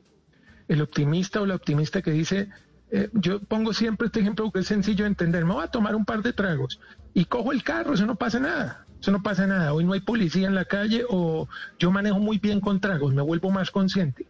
el 0.68 0.83
optimista 0.83 1.40
o 1.40 1.47
la 1.47 1.54
optimista 1.54 2.02
que 2.02 2.11
dice, 2.11 2.49
eh, 2.90 3.09
yo 3.12 3.40
pongo 3.40 3.73
siempre 3.73 4.07
este 4.07 4.21
ejemplo 4.21 4.50
que 4.50 4.61
es 4.61 4.66
sencillo 4.66 5.04
de 5.04 5.09
entender, 5.09 5.45
me 5.45 5.54
voy 5.54 5.64
a 5.64 5.68
tomar 5.68 5.95
un 5.95 6.04
par 6.04 6.23
de 6.23 6.33
tragos 6.33 6.80
y 7.14 7.25
cojo 7.25 7.52
el 7.52 7.62
carro, 7.62 7.95
eso 7.95 8.07
no 8.07 8.16
pasa 8.16 8.40
nada. 8.40 8.85
Eso 9.00 9.12
no 9.12 9.23
pasa 9.23 9.47
nada. 9.47 9.73
Hoy 9.75 9.85
no 9.85 9.92
hay 9.92 10.00
policía 10.00 10.49
en 10.49 10.57
la 10.57 10.64
calle 10.64 11.04
o 11.09 11.49
yo 11.78 11.92
manejo 11.92 12.18
muy 12.18 12.38
bien 12.38 12.61
con 12.61 12.80
tragos, 12.80 13.14
me 13.14 13.23
vuelvo 13.23 13.49
más 13.50 13.71
consciente. 13.71 14.26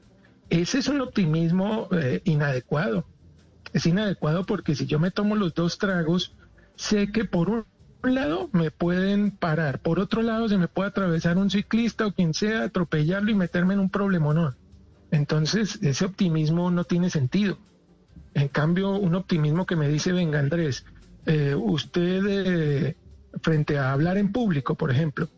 Ese 0.50 0.80
es 0.80 0.88
un 0.88 1.00
optimismo 1.00 1.88
inadecuado. 2.24 3.06
Es 3.72 3.86
inadecuado 3.86 4.44
porque 4.46 4.74
si 4.74 4.86
yo 4.86 4.98
me 4.98 5.10
tomo 5.10 5.36
los 5.36 5.54
dos 5.54 5.78
tragos, 5.78 6.34
sé 6.76 7.10
que 7.12 7.24
por 7.24 7.50
un 7.50 7.64
lado 8.02 8.48
me 8.52 8.70
pueden 8.70 9.30
parar, 9.30 9.80
por 9.80 9.98
otro 10.00 10.22
lado 10.22 10.48
se 10.48 10.56
me 10.56 10.68
puede 10.68 10.88
atravesar 10.88 11.36
un 11.36 11.50
ciclista 11.50 12.06
o 12.06 12.12
quien 12.12 12.34
sea, 12.34 12.64
atropellarlo 12.64 13.30
y 13.30 13.34
meterme 13.34 13.74
en 13.74 13.80
un 13.80 13.90
problema 13.90 14.32
no. 14.32 14.54
Entonces, 15.10 15.78
ese 15.82 16.04
optimismo 16.04 16.70
no 16.70 16.84
tiene 16.84 17.10
sentido. 17.10 17.58
En 18.34 18.48
cambio, 18.48 18.90
un 18.90 19.14
optimismo 19.14 19.66
que 19.66 19.76
me 19.76 19.88
dice, 19.88 20.12
venga 20.12 20.38
Andrés, 20.38 20.84
eh, 21.26 21.54
usted 21.54 22.22
eh, 22.26 22.96
frente 23.42 23.78
a 23.78 23.92
hablar 23.92 24.18
en 24.18 24.32
público, 24.32 24.74
por 24.74 24.90
ejemplo, 24.90 25.28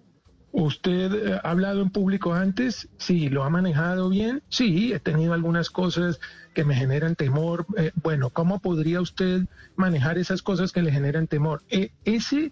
¿Usted 0.53 1.15
eh, 1.15 1.41
ha 1.43 1.51
hablado 1.51 1.81
en 1.81 1.91
público 1.91 2.35
antes? 2.35 2.89
Sí, 2.99 3.29
¿lo 3.29 3.45
ha 3.45 3.51
manejado 3.51 4.09
bien? 4.09 4.43
Sí, 4.49 4.93
he 4.93 4.99
tenido 4.99 5.33
algunas 5.33 5.71
cosas 5.71 6.21
que 6.55 6.65
me 6.65 6.75
generan 6.75 7.15
temor. 7.15 7.67
Eh, 7.77 7.93
bueno, 8.03 8.31
¿cómo 8.31 8.59
podría 8.59 9.01
usted 9.01 9.45
manejar 9.77 10.19
esas 10.19 10.43
cosas 10.43 10.73
que 10.73 10.83
le 10.83 10.91
generan 10.91 11.29
temor? 11.29 11.63
E, 11.71 11.93
ese, 12.05 12.51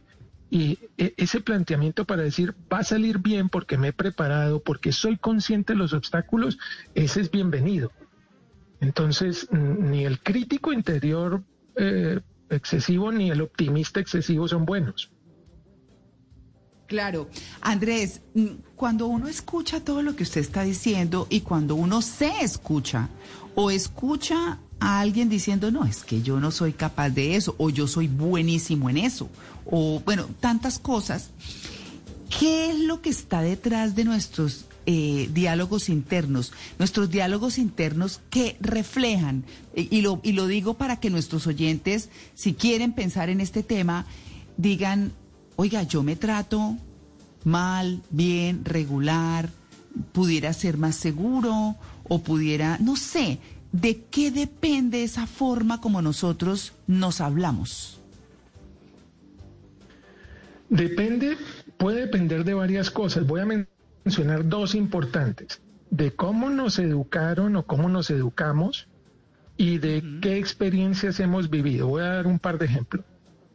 y, 0.48 0.78
e, 0.96 1.14
ese 1.16 1.40
planteamiento 1.40 2.04
para 2.04 2.22
decir, 2.22 2.54
va 2.72 2.78
a 2.78 2.84
salir 2.84 3.18
bien 3.18 3.48
porque 3.48 3.76
me 3.76 3.88
he 3.88 3.92
preparado, 3.92 4.60
porque 4.60 4.92
soy 4.92 5.16
consciente 5.16 5.72
de 5.72 5.78
los 5.80 5.92
obstáculos, 5.92 6.58
ese 6.94 7.20
es 7.20 7.30
bienvenido. 7.32 7.90
Entonces, 8.80 9.48
ni 9.50 10.04
el 10.04 10.20
crítico 10.20 10.72
interior 10.72 11.42
eh, 11.74 12.20
excesivo 12.48 13.10
ni 13.10 13.30
el 13.30 13.40
optimista 13.40 13.98
excesivo 13.98 14.46
son 14.46 14.64
buenos. 14.64 15.10
Claro. 16.88 17.28
Andrés, 17.60 18.22
mm, 18.34 18.46
cuando 18.74 19.06
uno 19.06 19.28
escucha 19.28 19.80
todo 19.80 20.02
lo 20.02 20.16
que 20.16 20.22
usted 20.24 20.40
está 20.40 20.64
diciendo 20.64 21.26
y 21.30 21.42
cuando 21.42 21.74
uno 21.74 22.02
se 22.02 22.40
escucha 22.40 23.10
o 23.54 23.70
escucha 23.70 24.58
a 24.80 25.00
alguien 25.00 25.28
diciendo, 25.28 25.70
no, 25.70 25.84
es 25.84 26.02
que 26.02 26.22
yo 26.22 26.40
no 26.40 26.50
soy 26.50 26.72
capaz 26.72 27.10
de 27.10 27.36
eso 27.36 27.54
o 27.58 27.68
yo 27.68 27.86
soy 27.86 28.08
buenísimo 28.08 28.88
en 28.88 28.96
eso 28.96 29.28
o 29.70 30.00
bueno, 30.04 30.26
tantas 30.40 30.78
cosas, 30.78 31.28
¿qué 32.38 32.70
es 32.70 32.78
lo 32.80 33.02
que 33.02 33.10
está 33.10 33.42
detrás 33.42 33.94
de 33.94 34.04
nuestros 34.04 34.64
eh, 34.86 35.28
diálogos 35.34 35.90
internos, 35.90 36.54
nuestros 36.78 37.10
diálogos 37.10 37.58
internos 37.58 38.22
que 38.30 38.56
reflejan, 38.60 39.44
y, 39.74 40.00
lo, 40.00 40.20
y 40.22 40.32
lo 40.32 40.46
digo 40.46 40.74
para 40.78 40.98
que 40.98 41.10
nuestros 41.10 41.46
oyentes, 41.46 42.08
si 42.34 42.54
quieren 42.54 42.94
pensar 42.94 43.28
en 43.28 43.42
este 43.42 43.62
tema, 43.62 44.06
digan, 44.56 45.12
oiga, 45.60 45.82
yo 45.82 46.04
me 46.04 46.14
trato 46.14 46.76
mal, 47.42 48.00
bien, 48.10 48.64
regular, 48.64 49.50
pudiera 50.12 50.52
ser 50.52 50.78
más 50.78 50.94
seguro 50.94 51.74
o 52.04 52.22
pudiera, 52.22 52.78
no 52.78 52.94
sé, 52.94 53.40
¿de 53.72 54.04
qué 54.04 54.30
depende 54.30 55.02
esa 55.02 55.26
forma 55.26 55.80
como 55.80 56.00
nosotros 56.00 56.74
nos 56.86 57.20
hablamos? 57.20 58.00
Depende, 60.70 61.36
puede 61.76 62.02
depender 62.02 62.44
de 62.44 62.54
varias 62.54 62.88
cosas. 62.92 63.26
Voy 63.26 63.40
a 63.40 63.66
mencionar 64.04 64.48
dos 64.48 64.76
importantes, 64.76 65.60
de 65.90 66.12
cómo 66.12 66.50
nos 66.50 66.78
educaron 66.78 67.56
o 67.56 67.66
cómo 67.66 67.88
nos 67.88 68.10
educamos 68.10 68.86
y 69.56 69.78
de 69.78 70.04
qué 70.22 70.38
experiencias 70.38 71.18
hemos 71.18 71.50
vivido. 71.50 71.88
Voy 71.88 72.02
a 72.02 72.12
dar 72.12 72.28
un 72.28 72.38
par 72.38 72.58
de 72.58 72.66
ejemplos. 72.66 73.04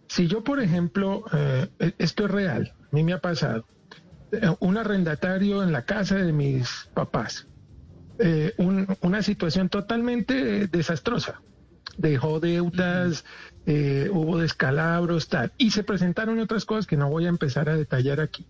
Si 0.08 0.28
yo, 0.28 0.44
por 0.44 0.60
ejemplo, 0.60 1.24
eh, 1.34 1.70
e, 1.80 1.94
esto 1.98 2.26
es 2.26 2.32
real, 2.32 2.74
a 2.82 2.96
mí 2.96 3.04
me 3.04 3.14
ha 3.14 3.20
pasado, 3.20 3.66
eh, 4.32 4.50
un 4.60 4.78
arrendatario 4.78 5.64
en 5.64 5.72
la 5.72 5.86
casa 5.86 6.16
de 6.16 6.32
mis 6.32 6.90
papás, 6.94 7.48
eh, 8.20 8.54
una 9.02 9.24
situación 9.24 9.70
totalmente 9.70 10.68
desastrosa, 10.68 11.42
dejó 11.98 12.40
deudas, 12.40 13.26
hubo 13.66 14.38
descalabros, 14.38 15.30
tal, 15.30 15.52
y 15.58 15.72
se 15.72 15.84
presentaron 15.84 16.40
otras 16.40 16.66
cosas 16.66 16.86
que 16.86 16.98
no 16.98 17.10
voy 17.10 17.26
a 17.26 17.30
empezar 17.30 17.70
a 17.70 17.76
detallar 17.76 18.20
aquí. 18.20 18.46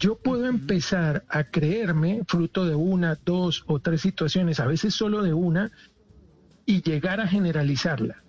Yo 0.00 0.16
puedo 0.16 0.46
empezar 0.46 1.24
a 1.28 1.44
creerme 1.44 2.22
fruto 2.26 2.64
de 2.64 2.74
una, 2.74 3.18
dos 3.24 3.64
o 3.66 3.80
tres 3.80 4.00
situaciones, 4.00 4.58
a 4.58 4.66
veces 4.66 4.94
solo 4.94 5.22
de 5.22 5.34
una, 5.34 5.70
y 6.64 6.82
llegar 6.82 7.20
a 7.20 7.28
generalizarla. 7.28 8.24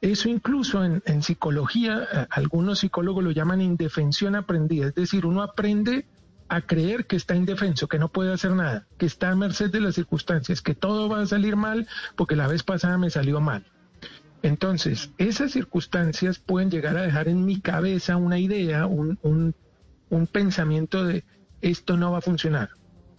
Eso 0.00 0.28
incluso 0.28 0.84
en, 0.84 1.22
psicología, 1.22 2.06
eh, 2.12 2.26
algunos 2.30 2.80
psicólogos 2.80 3.24
lo 3.24 3.30
llaman 3.30 3.60
indefensión 3.60 4.34
aprendida, 4.34 4.88
es 4.88 4.94
decir, 4.94 5.24
uno 5.24 5.42
aprende 5.42 6.06
a 6.48 6.60
creer 6.60 7.06
que 7.06 7.16
está 7.16 7.34
indefenso, 7.34 7.88
que 7.88 7.98
no 7.98 8.08
puede 8.08 8.32
hacer 8.32 8.52
nada, 8.52 8.86
que 8.98 9.06
está 9.06 9.30
a 9.30 9.36
merced 9.36 9.70
de 9.70 9.80
las 9.80 9.94
circunstancias, 9.94 10.62
que 10.62 10.74
todo 10.74 11.08
va 11.08 11.20
a 11.20 11.26
salir 11.26 11.56
mal 11.56 11.88
porque 12.14 12.36
la 12.36 12.46
vez 12.46 12.62
pasada 12.62 12.98
me 12.98 13.10
salió 13.10 13.40
mal. 13.40 13.66
Entonces, 14.42 15.10
esas 15.18 15.52
circunstancias 15.52 16.38
pueden 16.38 16.70
llegar 16.70 16.96
a 16.96 17.02
dejar 17.02 17.28
en 17.28 17.44
mi 17.44 17.60
cabeza 17.60 18.16
una 18.16 18.38
idea, 18.38 18.86
un, 18.86 19.18
un 20.10 20.26
pensamiento 20.26 21.04
de 21.04 21.24
esto 21.62 21.96
no 21.96 22.12
va 22.12 22.18
a 22.18 22.22
funcionar, 22.22 22.70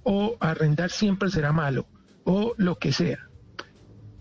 o 0.04 0.38
arrendar 0.40 0.90
siempre 0.90 1.30
será 1.30 1.52
malo, 1.52 1.88
o 2.24 2.54
lo 2.58 2.76
que 2.76 2.94
sea. 2.94 3.27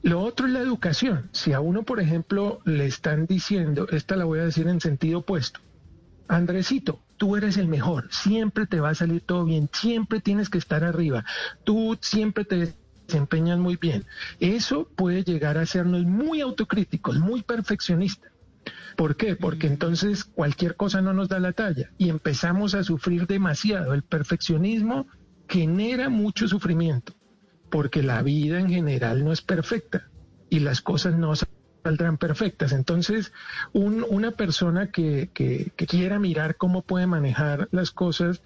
Lo 0.06 0.20
otro 0.20 0.46
es 0.46 0.52
la 0.52 0.60
educación. 0.60 1.28
Si 1.32 1.52
a 1.52 1.58
uno, 1.58 1.82
por 1.82 1.98
ejemplo, 1.98 2.60
le 2.64 2.86
están 2.86 3.26
diciendo, 3.26 3.88
esta 3.90 4.14
la 4.14 4.25
voy 4.25 4.38
a 4.38 4.44
decir 4.44 4.68
en 4.68 4.80
sentido 4.80 5.18
opuesto, 5.18 5.58
Andresito, 6.28 7.02
tú 7.16 7.34
eres 7.34 7.56
el 7.56 7.66
mejor, 7.66 8.06
siempre 8.12 8.68
te 8.68 8.78
va 8.78 8.90
a 8.90 8.94
salir 8.94 9.22
todo 9.22 9.44
bien, 9.44 9.68
siempre 9.72 10.20
tienes 10.20 10.48
que 10.48 10.58
estar 10.58 10.84
arriba, 10.84 11.25
tú 11.64 11.98
siempre 12.00 12.44
te 12.44 12.76
desempeñas 13.04 13.58
muy 13.58 13.75
bien. 13.75 14.06
Eso 14.38 14.88
puede 14.94 15.25
llegar 15.25 15.58
a 15.58 15.62
hacernos 15.62 16.04
muy 16.04 16.40
autocríticos, 16.40 17.18
muy 17.18 17.42
perfeccionistas. 17.42 18.30
¿Por 18.96 19.16
qué? 19.16 19.34
Porque 19.34 19.66
entonces 19.66 20.22
cualquier 20.22 20.76
cosa 20.76 21.00
no 21.00 21.14
nos 21.14 21.28
da 21.28 21.40
la 21.40 21.50
talla 21.50 21.90
y 21.98 22.10
empezamos 22.10 22.76
a 22.76 22.84
sufrir 22.84 23.26
demasiado. 23.26 23.92
El 23.92 24.04
perfeccionismo 24.04 25.08
genera 25.48 26.08
mucho 26.08 26.46
sufrimiento 26.46 27.15
porque 27.76 28.02
la 28.02 28.23
vida 28.23 28.59
en 28.59 28.71
general 28.71 29.23
no 29.23 29.33
es 29.33 29.42
perfecta 29.42 30.09
y 30.49 30.61
las 30.61 30.80
cosas 30.80 31.14
no 31.14 31.35
saldrán 31.37 32.16
perfectas. 32.16 32.73
Entonces, 32.73 33.35
una 33.75 34.30
persona 34.30 34.90
que, 34.90 35.28
que, 35.35 35.73
quiera 35.87 36.18
mirar 36.18 36.56
cómo 36.56 36.80
puede 36.80 37.06
manejar 37.06 37.68
las 37.73 37.90
cosas 37.90 38.40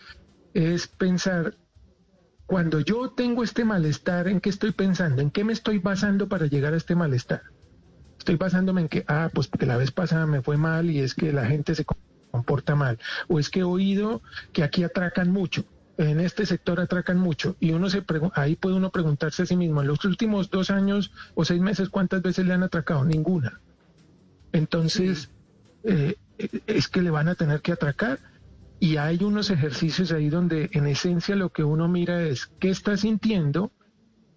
es 0.52 0.88
pensar, 0.88 1.54
cuando 2.44 2.80
yo 2.80 3.10
tengo 3.10 3.44
este 3.44 3.64
malestar, 3.64 4.26
¿en 4.26 4.40
qué 4.40 4.50
estoy 4.50 4.72
pensando? 4.72 5.22
¿En 5.22 5.30
qué 5.30 5.44
me 5.44 5.52
estoy 5.52 5.78
basando 5.78 6.28
para 6.28 6.46
llegar 6.46 6.74
a 6.74 6.78
este 6.78 6.96
malestar? 6.96 7.42
Estoy 8.18 8.34
basándome 8.34 8.80
en 8.80 8.88
que, 8.88 9.04
ah, 9.06 9.30
pues 9.32 9.46
porque 9.46 9.64
la 9.64 9.76
vez 9.76 9.92
pasada 9.92 10.26
me 10.26 10.42
fue 10.42 10.56
mal 10.56 10.90
y 10.90 10.98
es 10.98 11.14
que 11.14 11.32
la 11.32 11.46
gente 11.46 11.76
se 11.76 11.84
comporta 12.32 12.74
mal. 12.74 12.98
O 13.28 13.38
es 13.38 13.48
que 13.48 13.60
he 13.60 13.62
oído 13.62 14.22
que 14.52 14.64
aquí 14.64 14.82
atracan 14.82 15.30
mucho 15.30 15.64
en 16.04 16.20
este 16.20 16.46
sector 16.46 16.80
atracan 16.80 17.18
mucho 17.18 17.56
y 17.60 17.72
uno 17.72 17.90
se 17.90 18.02
ahí 18.34 18.56
puede 18.56 18.76
uno 18.76 18.90
preguntarse 18.90 19.42
a 19.42 19.46
sí 19.46 19.54
mismo, 19.54 19.82
en 19.82 19.88
los 19.88 20.02
últimos 20.06 20.48
dos 20.50 20.70
años 20.70 21.12
o 21.34 21.44
seis 21.44 21.60
meses, 21.60 21.90
¿cuántas 21.90 22.22
veces 22.22 22.46
le 22.46 22.54
han 22.54 22.62
atracado? 22.62 23.04
Ninguna. 23.04 23.60
Entonces, 24.52 25.30
eh, 25.84 26.16
es 26.66 26.88
que 26.88 27.02
le 27.02 27.10
van 27.10 27.28
a 27.28 27.34
tener 27.34 27.60
que 27.60 27.72
atracar 27.72 28.18
y 28.78 28.96
hay 28.96 29.22
unos 29.22 29.50
ejercicios 29.50 30.10
ahí 30.10 30.30
donde 30.30 30.70
en 30.72 30.86
esencia 30.86 31.36
lo 31.36 31.50
que 31.50 31.64
uno 31.64 31.86
mira 31.86 32.22
es 32.22 32.46
qué 32.58 32.70
está 32.70 32.96
sintiendo, 32.96 33.70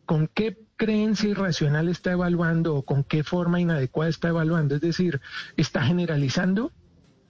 con 0.05 0.27
qué 0.27 0.57
creencia 0.75 1.29
irracional 1.29 1.87
está 1.87 2.11
evaluando 2.11 2.75
o 2.75 2.83
con 2.83 3.05
qué 3.05 3.23
forma 3.23 3.61
inadecuada 3.61 4.09
está 4.09 4.27
evaluando, 4.27 4.75
es 4.75 4.81
decir, 4.81 5.21
está 5.55 5.81
generalizando. 5.83 6.73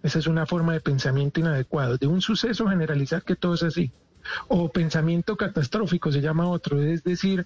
Esa 0.02 0.20
es 0.20 0.26
una 0.26 0.48
forma 0.48 0.74
de 0.74 0.82
pensamiento 0.82 1.40
inadecuado, 1.40 1.98
de 1.98 2.08
un 2.08 2.20
suceso 2.20 2.68
generalizar 2.68 3.24
que 3.24 3.36
todo 3.36 3.54
es 3.54 3.64
así 3.64 3.94
o 4.48 4.72
pensamiento 4.72 5.36
catastrófico 5.36 6.12
se 6.12 6.22
llama 6.22 6.48
otro, 6.48 6.82
es 6.82 7.04
decir, 7.04 7.46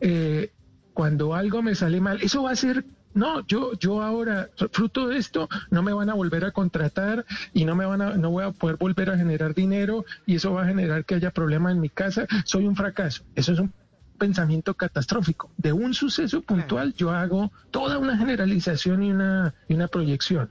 eh, 0.00 0.52
cuando 0.94 1.34
algo 1.34 1.62
me 1.62 1.74
sale 1.74 2.00
mal, 2.00 2.20
eso 2.22 2.42
va 2.42 2.52
a 2.52 2.56
ser 2.56 2.84
no, 3.16 3.46
yo, 3.46 3.72
yo 3.78 4.02
ahora, 4.02 4.50
fruto 4.72 5.08
de 5.08 5.16
esto, 5.16 5.48
no 5.70 5.82
me 5.82 5.94
van 5.94 6.10
a 6.10 6.14
volver 6.14 6.44
a 6.44 6.50
contratar 6.50 7.24
y 7.54 7.64
no 7.64 7.74
me 7.74 7.86
van 7.86 8.02
a, 8.02 8.14
no 8.14 8.30
voy 8.30 8.44
a 8.44 8.52
poder 8.52 8.76
volver 8.76 9.08
a 9.08 9.16
generar 9.16 9.54
dinero 9.54 10.04
y 10.26 10.34
eso 10.34 10.52
va 10.52 10.64
a 10.64 10.66
generar 10.66 11.06
que 11.06 11.14
haya 11.14 11.30
problemas 11.30 11.72
en 11.72 11.80
mi 11.80 11.88
casa. 11.88 12.26
Soy 12.44 12.66
un 12.66 12.76
fracaso. 12.76 13.24
Eso 13.34 13.54
es 13.54 13.58
un 13.58 13.72
pensamiento 14.18 14.74
catastrófico. 14.74 15.50
De 15.56 15.72
un 15.72 15.94
suceso 15.94 16.42
puntual 16.42 16.92
yo 16.92 17.10
hago 17.10 17.50
toda 17.70 17.96
una 17.96 18.18
generalización 18.18 19.02
y 19.02 19.12
una, 19.12 19.54
y 19.66 19.74
una 19.74 19.88
proyección. 19.88 20.50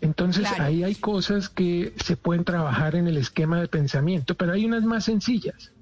Entonces 0.00 0.46
ahí 0.58 0.82
hay 0.82 0.94
cosas 0.94 1.48
que 1.48 1.94
se 2.02 2.16
pueden 2.16 2.44
trabajar 2.44 2.94
en 2.94 3.06
el 3.06 3.16
esquema 3.18 3.60
de 3.60 3.68
pensamiento, 3.68 4.34
pero 4.34 4.52
hay 4.52 4.64
unas 4.64 4.84
más 4.84 5.04
sencillas. 5.04 5.72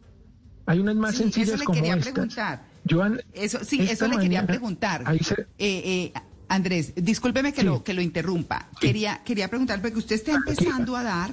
Hay 0.66 0.80
unas 0.80 0.96
más 0.96 1.14
sencillas 1.14 1.50
eso 1.50 1.58
le 1.58 1.64
como 1.64 1.76
quería 1.78 1.94
estas. 1.94 2.12
Preguntar. 2.12 2.62
Joan, 2.88 3.22
eso, 3.32 3.64
sí, 3.64 3.80
eso 3.80 4.08
le 4.08 4.18
quería 4.18 4.46
preguntar. 4.46 5.04
Eh, 5.10 5.46
eh, 5.58 6.12
Andrés, 6.48 6.92
discúlpeme 6.96 7.52
que, 7.52 7.62
lo, 7.62 7.84
que 7.84 7.94
lo 7.94 8.02
interrumpa. 8.02 8.68
Quería, 8.80 9.22
quería 9.24 9.48
preguntar, 9.48 9.80
porque 9.80 9.98
usted 9.98 10.16
está 10.16 10.32
empezando 10.32 10.96
a 10.96 11.02
dar 11.02 11.32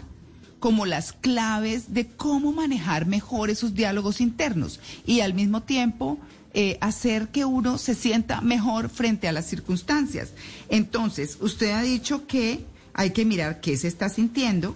como 0.60 0.86
las 0.86 1.14
claves 1.14 1.94
de 1.94 2.08
cómo 2.08 2.52
manejar 2.52 3.06
mejor 3.06 3.50
esos 3.50 3.74
diálogos 3.74 4.22
internos 4.22 4.80
y 5.06 5.22
al 5.22 5.34
mismo 5.34 5.64
tiempo 5.64 6.20
eh, 6.54 6.78
hacer 6.82 7.28
que 7.30 7.46
uno 7.46 7.78
se 7.78 7.96
sienta 7.96 8.42
mejor 8.42 8.90
frente 8.90 9.28
a 9.28 9.32
las 9.32 9.46
circunstancias. 9.46 10.32
Entonces, 10.70 11.38
usted 11.42 11.72
ha 11.72 11.82
dicho 11.82 12.26
que 12.28 12.66
hay 12.96 13.12
que 13.12 13.26
mirar 13.26 13.60
qué 13.60 13.76
se 13.78 13.90
está 13.90 14.08
sintiendo, 14.08 14.76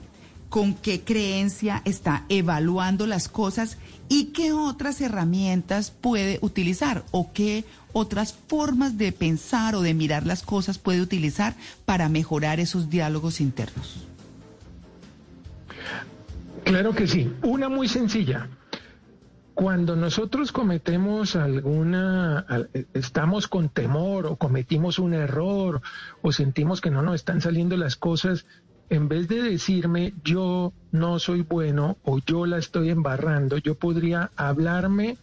con 0.49 0.73
qué 0.73 1.01
creencia 1.01 1.81
está 1.85 2.25
evaluando 2.27 3.07
las 3.07 3.29
cosas 3.29 3.77
y 4.09 4.25
qué 4.25 4.51
otras 4.51 4.99
herramientas 4.99 5.91
puede 5.91 6.37
utilizar 6.41 7.05
o 7.11 7.31
qué 7.31 7.63
otras 7.93 8.35
formas 8.47 8.97
de 8.97 9.13
pensar 9.13 9.73
o 9.75 9.81
de 9.81 9.93
mirar 9.93 10.25
las 10.25 10.43
cosas 10.43 10.77
puede 10.77 11.01
utilizar 11.01 11.55
para 11.85 12.09
mejorar 12.09 12.59
esos 12.59 12.89
diálogos 12.89 13.39
internos. 13.39 14.05
Claro 16.65 16.93
que 16.93 17.07
sí. 17.07 17.31
Una 17.41 17.69
muy 17.69 17.87
sencilla. 17.87 18.49
Cuando 19.59 19.97
nosotros 19.97 20.53
cometemos 20.53 21.35
alguna, 21.35 22.45
estamos 22.93 23.49
con 23.49 23.67
temor 23.67 24.25
o 24.25 24.37
cometimos 24.37 24.99
un 24.99 25.13
error 25.13 25.81
o 26.21 26.31
sentimos 26.31 26.79
que 26.79 26.89
no 26.89 27.01
nos 27.01 27.15
están 27.15 27.41
saliendo 27.41 27.75
las 27.75 27.97
cosas, 27.97 28.45
en 28.89 29.09
vez 29.09 29.27
de 29.27 29.41
decirme 29.41 30.13
yo 30.23 30.71
no 30.93 31.19
soy 31.19 31.41
bueno 31.41 31.97
o 32.03 32.19
yo 32.19 32.45
la 32.45 32.57
estoy 32.57 32.89
embarrando, 32.89 33.57
yo 33.57 33.75
podría 33.75 34.31
hablarme 34.37 35.17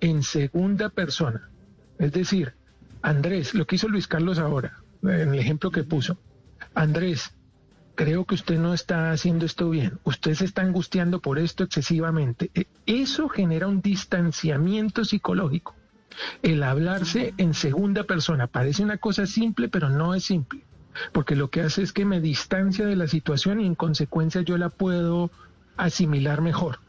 en 0.00 0.22
segunda 0.22 0.88
persona. 0.88 1.50
Es 1.98 2.12
decir, 2.12 2.54
Andrés, 3.02 3.52
lo 3.52 3.66
que 3.66 3.76
hizo 3.76 3.88
Luis 3.88 4.08
Carlos 4.08 4.38
ahora, 4.38 4.80
en 5.02 5.34
el 5.34 5.38
ejemplo 5.38 5.70
que 5.70 5.84
puso, 5.84 6.16
Andrés, 6.74 7.35
creo 7.96 8.24
que 8.24 8.36
usted 8.36 8.58
no 8.58 8.72
está 8.72 9.10
haciendo 9.10 9.44
esto 9.44 9.68
bien, 9.70 9.98
usted 10.04 10.34
se 10.34 10.44
está 10.44 10.62
angustiando 10.62 11.20
por 11.20 11.40
esto 11.40 11.64
excesivamente. 11.64 12.50
E, 12.54 12.66
eso 12.86 13.28
genera 13.28 13.66
un 13.66 13.80
distanciamiento 13.80 15.04
psicológico. 15.04 15.74
El 16.42 16.62
hablarse 16.62 17.34
en 17.36 17.52
segunda 17.52 18.04
persona 18.04 18.46
parece 18.46 18.84
una 18.84 18.98
cosa 18.98 19.26
simple, 19.26 19.68
pero 19.68 19.90
no 19.90 20.14
es 20.14 20.24
simple 20.24 20.64
porque 21.12 21.36
lo 21.36 21.50
que 21.50 21.62
hace 21.62 21.82
es 21.82 21.92
que 21.92 22.04
me 22.04 22.20
distancia 22.20 22.86
de 22.86 22.96
la 22.96 23.06
situación 23.06 23.60
y 23.60 23.66
en 23.66 23.74
consecuencia 23.74 24.42
yo 24.42 24.56
la 24.56 24.70
puedo 24.70 25.30
asimilar 25.76 26.40
mejor. 26.40 26.80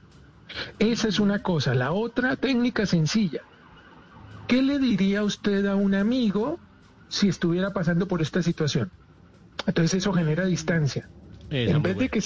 Esa 0.79 1.07
es 1.07 1.19
una 1.19 1.43
cosa. 1.43 1.73
La 1.75 1.91
otra 1.91 2.35
técnica 2.35 2.85
sencilla. 2.85 3.41
¿Qué 4.47 4.61
le 4.61 4.79
diría 4.79 5.23
usted 5.23 5.65
a 5.65 5.75
un 5.75 5.93
amigo 5.93 6.59
si 7.09 7.27
estuviera 7.27 7.73
pasando 7.73 8.07
por 8.07 8.21
esta 8.21 8.41
situación? 8.41 8.91
Entonces 9.65 9.95
eso 9.95 10.13
genera 10.13 10.45
distancia. 10.45 11.09
en 11.49 11.81
vez 11.81 11.97
de 11.97 12.09
que, 12.09 12.21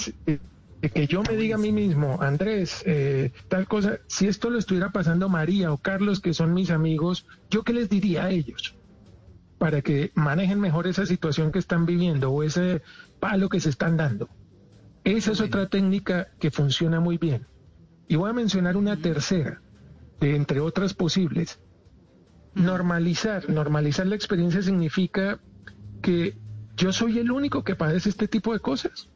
que 0.90 1.06
yo 1.06 1.22
me 1.22 1.36
diga 1.36 1.56
a 1.56 1.58
mí 1.58 1.72
mismo, 1.72 2.20
Andrés, 2.20 2.82
eh, 2.86 3.32
tal 3.48 3.66
cosa, 3.66 3.98
si 4.06 4.26
esto 4.26 4.50
lo 4.50 4.58
estuviera 4.58 4.90
pasando 4.90 5.28
María 5.28 5.72
o 5.72 5.78
Carlos, 5.78 6.20
que 6.20 6.34
son 6.34 6.54
mis 6.54 6.70
amigos, 6.70 7.26
¿yo 7.50 7.62
qué 7.62 7.72
les 7.72 7.88
diría 7.88 8.24
a 8.24 8.30
ellos? 8.30 8.76
para 9.62 9.80
que 9.80 10.10
manejen 10.16 10.58
mejor 10.58 10.88
esa 10.88 11.06
situación 11.06 11.52
que 11.52 11.60
están 11.60 11.86
viviendo 11.86 12.32
o 12.32 12.42
ese 12.42 12.82
palo 13.20 13.48
que 13.48 13.60
se 13.60 13.70
están 13.70 13.96
dando. 13.96 14.28
Esa 15.04 15.30
es 15.30 15.40
otra 15.40 15.68
técnica 15.68 16.30
que 16.40 16.50
funciona 16.50 16.98
muy 16.98 17.16
bien. 17.16 17.46
Y 18.08 18.16
voy 18.16 18.30
a 18.30 18.32
mencionar 18.32 18.76
una 18.76 18.96
tercera, 18.96 19.62
de 20.18 20.34
entre 20.34 20.58
otras 20.58 20.94
posibles. 20.94 21.60
Normalizar. 22.56 23.48
Normalizar 23.48 24.08
la 24.08 24.16
experiencia 24.16 24.62
significa 24.62 25.38
que 26.02 26.36
yo 26.82 26.92
soy 26.92 27.20
el 27.20 27.30
único 27.30 27.62
que 27.62 27.76
padece 27.76 28.08
este 28.08 28.26
tipo 28.26 28.52
de 28.52 28.58
cosas. 28.58 29.08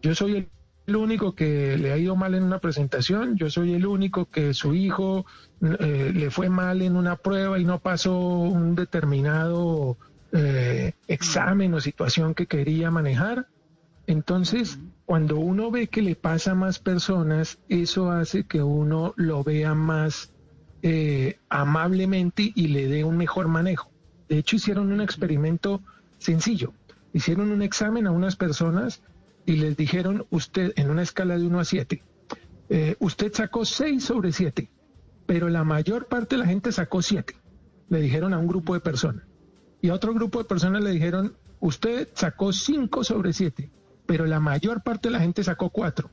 Yo 0.00 0.14
soy 0.14 0.36
el 0.36 0.48
el 0.90 0.96
único 0.96 1.34
que 1.36 1.76
le 1.78 1.92
ha 1.92 1.98
ido 1.98 2.16
mal 2.16 2.34
en 2.34 2.42
una 2.42 2.58
presentación, 2.58 3.36
yo 3.36 3.48
soy 3.48 3.74
el 3.74 3.86
único 3.86 4.26
que 4.26 4.54
su 4.54 4.74
hijo 4.74 5.24
eh, 5.62 6.10
le 6.12 6.30
fue 6.30 6.48
mal 6.48 6.82
en 6.82 6.96
una 6.96 7.14
prueba 7.14 7.60
y 7.60 7.64
no 7.64 7.78
pasó 7.78 8.18
un 8.18 8.74
determinado 8.74 9.96
eh, 10.32 10.92
examen 11.06 11.74
o 11.74 11.80
situación 11.80 12.34
que 12.34 12.46
quería 12.46 12.90
manejar. 12.90 13.46
Entonces, 14.08 14.80
cuando 15.06 15.38
uno 15.38 15.70
ve 15.70 15.86
que 15.86 16.02
le 16.02 16.16
pasa 16.16 16.52
a 16.52 16.56
más 16.56 16.80
personas, 16.80 17.58
eso 17.68 18.10
hace 18.10 18.44
que 18.44 18.60
uno 18.60 19.14
lo 19.16 19.44
vea 19.44 19.74
más 19.74 20.32
eh, 20.82 21.38
amablemente 21.48 22.52
y 22.52 22.68
le 22.68 22.88
dé 22.88 23.04
un 23.04 23.16
mejor 23.16 23.46
manejo. 23.46 23.92
De 24.28 24.38
hecho, 24.38 24.56
hicieron 24.56 24.90
un 24.90 25.00
experimento 25.00 25.82
sencillo. 26.18 26.72
Hicieron 27.12 27.50
un 27.50 27.62
examen 27.62 28.06
a 28.06 28.10
unas 28.10 28.36
personas 28.36 29.02
y 29.46 29.56
les 29.56 29.76
dijeron, 29.76 30.26
usted 30.30 30.72
en 30.76 30.90
una 30.90 31.02
escala 31.02 31.36
de 31.36 31.46
1 31.46 31.60
a 31.60 31.64
7, 31.64 32.02
eh, 32.68 32.96
usted 33.00 33.32
sacó 33.32 33.64
6 33.64 34.04
sobre 34.04 34.32
7, 34.32 34.70
pero 35.26 35.48
la 35.48 35.64
mayor 35.64 36.06
parte 36.06 36.36
de 36.36 36.42
la 36.42 36.46
gente 36.46 36.70
sacó 36.72 37.02
7. 37.02 37.34
Le 37.88 38.00
dijeron 38.00 38.32
a 38.32 38.38
un 38.38 38.46
grupo 38.46 38.74
de 38.74 38.80
personas. 38.80 39.24
Y 39.82 39.88
a 39.88 39.94
otro 39.94 40.14
grupo 40.14 40.38
de 40.38 40.44
personas 40.44 40.82
le 40.84 40.90
dijeron, 40.90 41.34
usted 41.58 42.08
sacó 42.14 42.52
5 42.52 43.02
sobre 43.02 43.32
7, 43.32 43.70
pero 44.06 44.26
la 44.26 44.38
mayor 44.38 44.82
parte 44.82 45.08
de 45.08 45.12
la 45.12 45.20
gente 45.20 45.42
sacó 45.42 45.70
4. 45.70 46.10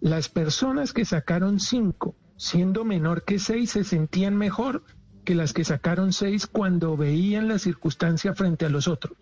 Las 0.00 0.28
personas 0.28 0.92
que 0.92 1.04
sacaron 1.04 1.60
5, 1.60 2.16
siendo 2.36 2.84
menor 2.84 3.24
que 3.24 3.38
6, 3.38 3.70
se 3.70 3.84
sentían 3.84 4.36
mejor 4.36 4.82
que 5.24 5.34
las 5.34 5.52
que 5.52 5.64
sacaron 5.64 6.12
6 6.12 6.46
cuando 6.46 6.96
veían 6.96 7.48
la 7.48 7.58
circunstancia 7.58 8.34
frente 8.34 8.64
a 8.64 8.70
los 8.70 8.88
otros. 8.88 9.16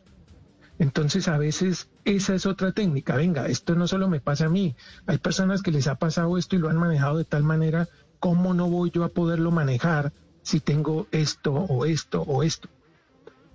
Entonces 0.79 1.29
a 1.29 1.39
veces 1.39 1.89
esa 2.05 2.35
es 2.35 2.47
otra 2.47 2.73
técnica. 2.73 3.17
Venga, 3.17 3.47
esto 3.47 3.75
no 3.75 3.87
solo 3.87 4.09
me 4.09 4.21
pasa 4.21 4.47
a 4.47 4.51
mí. 4.51 4.75
Hay 5.07 5.19
personas 5.19 5.63
que 5.63 5.71
les 5.71 5.87
ha 5.87 5.97
pasado 5.97 6.37
esto 6.37 6.57
y 6.57 6.59
lo 6.59 6.69
han 6.69 6.77
manejado 6.77 7.19
de 7.19 7.25
tal 7.25 7.45
manera, 7.45 7.89
¿cómo 8.19 8.55
no 8.55 8.69
voy 8.69 8.91
yo 8.91 9.05
a 9.05 9.09
poderlo 9.09 9.51
manejar 9.51 10.13
si 10.43 10.61
tengo 10.61 11.07
esto 11.13 11.53
o 11.55 11.85
esto 11.85 12.23
o 12.23 12.43
esto? 12.43 12.69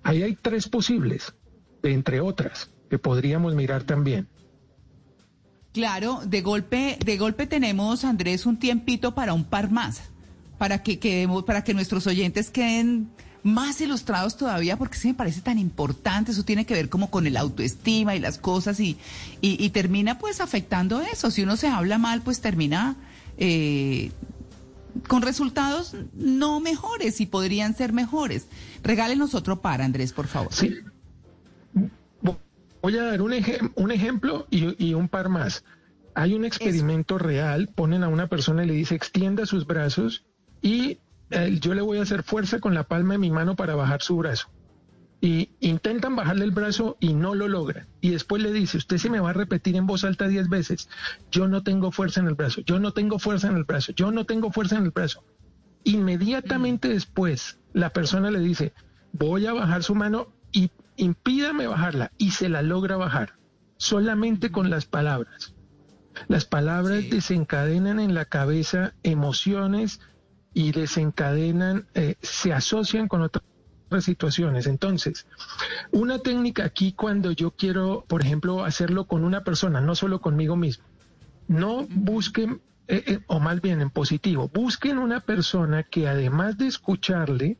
Ahí 0.03 0.23
hay 0.23 0.35
tres 0.35 0.69
posibles, 0.69 1.33
entre 1.83 2.21
otras, 2.21 2.71
que 2.89 2.97
podríamos 2.97 3.53
mirar 3.53 3.83
también. 3.83 4.27
Claro, 5.73 6.21
de 6.25 6.41
golpe, 6.41 6.97
de 7.03 7.17
golpe 7.17 7.45
tenemos, 7.45 8.03
Andrés, 8.03 8.45
un 8.45 8.57
tiempito 8.57 9.13
para 9.13 9.33
un 9.33 9.43
par 9.43 9.69
más, 9.69 10.01
para 10.57 10.81
que 10.81 10.99
quedemos, 10.99 11.43
para 11.43 11.63
que 11.63 11.73
nuestros 11.73 12.07
oyentes 12.07 12.49
queden 12.49 13.11
más 13.43 13.79
ilustrados 13.81 14.37
todavía 14.37 14.77
porque 14.77 14.97
sí 14.97 15.07
me 15.09 15.13
parece 15.13 15.41
tan 15.41 15.59
importante, 15.59 16.31
eso 16.31 16.43
tiene 16.43 16.65
que 16.65 16.73
ver 16.73 16.89
como 16.89 17.09
con 17.09 17.25
el 17.25 17.37
autoestima 17.37 18.15
y 18.15 18.19
las 18.19 18.37
cosas 18.37 18.79
y, 18.79 18.97
y, 19.41 19.69
termina 19.69 20.19
pues 20.19 20.41
afectando 20.41 21.01
eso, 21.01 21.31
si 21.31 21.43
uno 21.43 21.55
se 21.55 21.67
habla 21.67 21.97
mal 21.97 22.21
pues 22.21 22.41
termina 22.41 22.95
eh, 23.37 24.11
con 25.07 25.21
resultados 25.21 25.95
no 26.13 26.59
mejores 26.59 27.21
y 27.21 27.25
podrían 27.25 27.75
ser 27.75 27.93
mejores. 27.93 28.47
Regálenos 28.83 29.35
otro 29.35 29.61
par, 29.61 29.81
Andrés, 29.81 30.13
por 30.13 30.27
favor. 30.27 30.53
Sí. 30.53 30.75
Voy 32.81 32.97
a 32.97 33.03
dar 33.03 33.21
un, 33.21 33.33
un 33.75 33.91
ejemplo 33.91 34.47
y, 34.49 34.85
y, 34.85 34.93
un 34.93 35.09
par 35.09 35.29
más. 35.29 35.63
Hay 36.15 36.33
un 36.33 36.45
experimento 36.45 37.17
real, 37.17 37.69
ponen 37.73 38.03
a 38.03 38.07
una 38.07 38.27
persona 38.27 38.63
y 38.63 38.67
le 38.67 38.73
dice 38.73 38.95
extienda 38.95 39.45
sus 39.45 39.65
brazos 39.67 40.25
y 40.61 40.99
yo 41.59 41.73
le 41.73 41.81
voy 41.81 41.99
a 41.99 42.03
hacer 42.03 42.23
fuerza 42.23 42.59
con 42.59 42.73
la 42.73 42.83
palma 42.83 43.13
de 43.13 43.19
mi 43.19 43.31
mano 43.31 43.55
para 43.55 43.75
bajar 43.75 44.01
su 44.01 44.17
brazo. 44.17 44.49
Y 45.21 45.49
intentan 45.59 46.15
bajarle 46.15 46.45
el 46.45 46.51
brazo 46.51 46.95
y 46.99 47.13
no 47.13 47.35
lo 47.35 47.49
logran. 47.49 47.87
Y 47.99 48.11
después 48.11 48.41
le 48.41 48.53
dice, 48.53 48.77
usted 48.77 48.97
se 48.97 49.09
me 49.09 49.19
va 49.19 49.31
a 49.31 49.33
repetir 49.33 49.75
en 49.75 49.85
voz 49.85 50.05
alta 50.05 50.27
diez 50.27 50.47
veces, 50.47 50.89
yo 51.29 51.47
no 51.47 51.61
tengo 51.61 51.91
fuerza 51.91 52.21
en 52.21 52.27
el 52.27 52.35
brazo, 52.35 52.61
yo 52.61 52.79
no 52.79 52.93
tengo 52.93 53.19
fuerza 53.19 53.49
en 53.49 53.57
el 53.57 53.65
brazo, 53.65 53.91
yo 53.91 54.11
no 54.11 54.25
tengo 54.25 54.51
fuerza 54.51 54.77
en 54.77 54.85
el 54.85 54.91
brazo. 54.91 55.23
Inmediatamente 55.83 56.87
después, 56.87 57.59
la 57.73 57.89
persona 57.91 58.31
le 58.31 58.39
dice, 58.39 58.73
voy 59.11 59.45
a 59.45 59.53
bajar 59.53 59.83
su 59.83 59.93
mano 59.93 60.27
y 60.51 60.71
impídame 60.95 61.67
bajarla. 61.67 62.11
Y 62.17 62.31
se 62.31 62.47
la 62.47 62.61
logra 62.61 62.95
bajar, 62.95 63.33
solamente 63.77 64.51
con 64.51 64.69
las 64.69 64.85
palabras. 64.85 65.53
Las 66.27 66.45
palabras 66.45 67.09
desencadenan 67.09 67.99
en 67.99 68.13
la 68.13 68.25
cabeza 68.25 68.93
emociones, 69.03 70.01
y 70.53 70.71
desencadenan, 70.71 71.87
eh, 71.93 72.15
se 72.21 72.53
asocian 72.53 73.07
con 73.07 73.21
otras 73.21 73.43
situaciones. 74.01 74.67
Entonces, 74.67 75.25
una 75.91 76.19
técnica 76.19 76.65
aquí 76.65 76.93
cuando 76.93 77.31
yo 77.31 77.51
quiero, 77.51 78.05
por 78.07 78.21
ejemplo, 78.21 78.63
hacerlo 78.63 79.05
con 79.05 79.23
una 79.23 79.43
persona, 79.43 79.81
no 79.81 79.95
solo 79.95 80.21
conmigo 80.21 80.55
mismo, 80.55 80.85
no 81.47 81.87
busquen 81.89 82.61
eh, 82.87 83.03
eh, 83.05 83.19
o 83.27 83.39
más 83.39 83.61
bien 83.61 83.81
en 83.81 83.89
positivo, 83.89 84.49
busquen 84.53 84.97
una 84.97 85.19
persona 85.19 85.83
que 85.83 86.07
además 86.07 86.57
de 86.57 86.67
escucharle, 86.67 87.57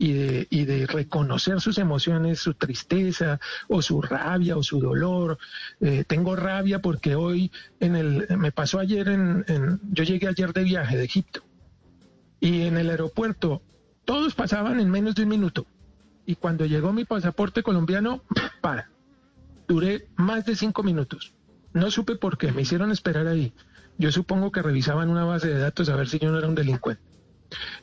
y 0.00 0.14
de, 0.14 0.46
y 0.48 0.64
de 0.64 0.86
reconocer 0.86 1.60
sus 1.60 1.76
emociones, 1.76 2.40
su 2.40 2.54
tristeza 2.54 3.38
o 3.68 3.82
su 3.82 4.00
rabia 4.00 4.56
o 4.56 4.62
su 4.62 4.80
dolor. 4.80 5.36
Eh, 5.78 6.04
tengo 6.06 6.34
rabia 6.34 6.80
porque 6.80 7.16
hoy 7.16 7.52
en 7.80 7.96
el, 7.96 8.26
me 8.38 8.50
pasó 8.50 8.78
ayer 8.78 9.06
en, 9.08 9.44
yo 9.92 10.02
llegué 10.04 10.26
ayer 10.26 10.54
de 10.54 10.64
viaje 10.64 10.96
de 10.96 11.04
Egipto 11.04 11.42
y 12.40 12.62
en 12.62 12.78
el 12.78 12.90
aeropuerto 12.90 13.62
todos 14.04 14.34
pasaban 14.34 14.80
en 14.80 14.90
menos 14.90 15.14
de 15.14 15.22
un 15.22 15.28
minuto 15.28 15.66
y 16.30 16.36
cuando 16.36 16.64
llegó 16.64 16.92
mi 16.92 17.04
pasaporte 17.04 17.64
colombiano, 17.64 18.22
para, 18.60 18.88
duré 19.66 20.06
más 20.16 20.44
de 20.44 20.54
cinco 20.54 20.84
minutos. 20.84 21.34
No 21.72 21.90
supe 21.90 22.14
por 22.14 22.38
qué, 22.38 22.52
me 22.52 22.62
hicieron 22.62 22.92
esperar 22.92 23.26
ahí. 23.26 23.52
Yo 23.98 24.12
supongo 24.12 24.52
que 24.52 24.62
revisaban 24.62 25.10
una 25.10 25.24
base 25.24 25.48
de 25.48 25.58
datos 25.58 25.88
a 25.88 25.96
ver 25.96 26.08
si 26.08 26.20
yo 26.20 26.30
no 26.30 26.38
era 26.38 26.46
un 26.46 26.54
delincuente. 26.54 27.02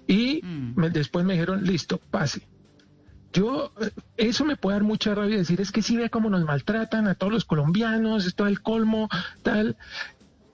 Y 0.08 0.42
mm. 0.44 0.82
después 0.94 1.26
me 1.26 1.34
dijeron, 1.34 1.66
listo, 1.66 2.00
pase. 2.10 2.48
Yo, 3.34 3.74
eh, 3.82 3.92
eso 4.16 4.46
me 4.46 4.56
puede 4.56 4.76
dar 4.78 4.84
mucha 4.84 5.14
rabia 5.14 5.38
decir, 5.38 5.60
es 5.60 5.74
que 5.74 5.82
si 5.82 5.98
ve 5.98 6.10
cómo 6.10 6.30
nos 6.30 6.46
maltratan 6.46 7.08
a 7.08 7.16
todos 7.16 7.34
los 7.34 7.44
colombianos, 7.44 8.26
esto 8.26 8.46
es 8.46 8.52
el 8.52 8.62
colmo, 8.62 9.10
tal. 9.44 9.76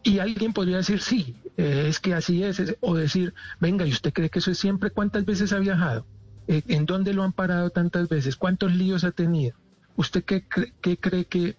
Y 0.02 0.18
alguien 0.18 0.52
podría 0.52 0.78
decir, 0.78 1.00
sí, 1.00 1.36
eh, 1.58 1.86
es 1.88 2.00
que 2.00 2.14
así 2.14 2.44
es, 2.44 2.62
o 2.82 2.96
decir, 2.96 3.34
venga, 3.60 3.86
¿y 3.86 3.92
usted 3.92 4.14
cree 4.14 4.30
que 4.30 4.40
eso 4.40 4.52
es 4.52 4.58
siempre? 4.58 4.92
¿Cuántas 4.92 5.26
veces 5.26 5.54
ha 5.54 5.60
viajado? 5.60 6.06
Eh, 6.48 6.64
¿En 6.68 6.86
dónde 6.86 7.14
lo 7.14 7.24
han 7.24 7.34
parado 7.34 7.70
tantas 7.70 8.10
veces? 8.10 8.36
¿Cuántos 8.36 8.74
líos 8.74 9.04
ha 9.04 9.12
tenido? 9.12 9.58
¿Usted 9.96 10.24
qué, 10.24 10.46
qué 10.82 10.98
cree 10.98 11.26
que... 11.26 11.58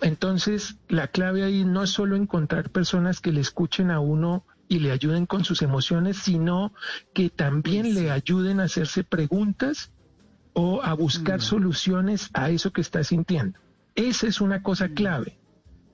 Entonces, 0.00 0.76
la 0.88 1.08
clave 1.08 1.44
ahí 1.44 1.64
no 1.64 1.82
es 1.82 1.90
solo 1.90 2.16
encontrar 2.16 2.70
personas 2.70 3.20
que 3.20 3.32
le 3.32 3.40
escuchen 3.40 3.90
a 3.90 4.00
uno 4.00 4.44
y 4.68 4.78
le 4.78 4.90
ayuden 4.90 5.26
con 5.26 5.44
sus 5.44 5.62
emociones, 5.62 6.16
sino 6.16 6.72
que 7.12 7.30
también 7.30 7.94
le 7.94 8.10
ayuden 8.10 8.58
a 8.58 8.64
hacerse 8.64 9.04
preguntas 9.04 9.92
o 10.54 10.82
a 10.82 10.94
buscar 10.94 11.38
mm. 11.38 11.42
soluciones 11.42 12.30
a 12.32 12.50
eso 12.50 12.72
que 12.72 12.80
está 12.80 13.04
sintiendo. 13.04 13.58
Esa 13.94 14.26
es 14.26 14.40
una 14.40 14.62
cosa 14.62 14.88
mm. 14.88 14.94
clave, 14.94 15.38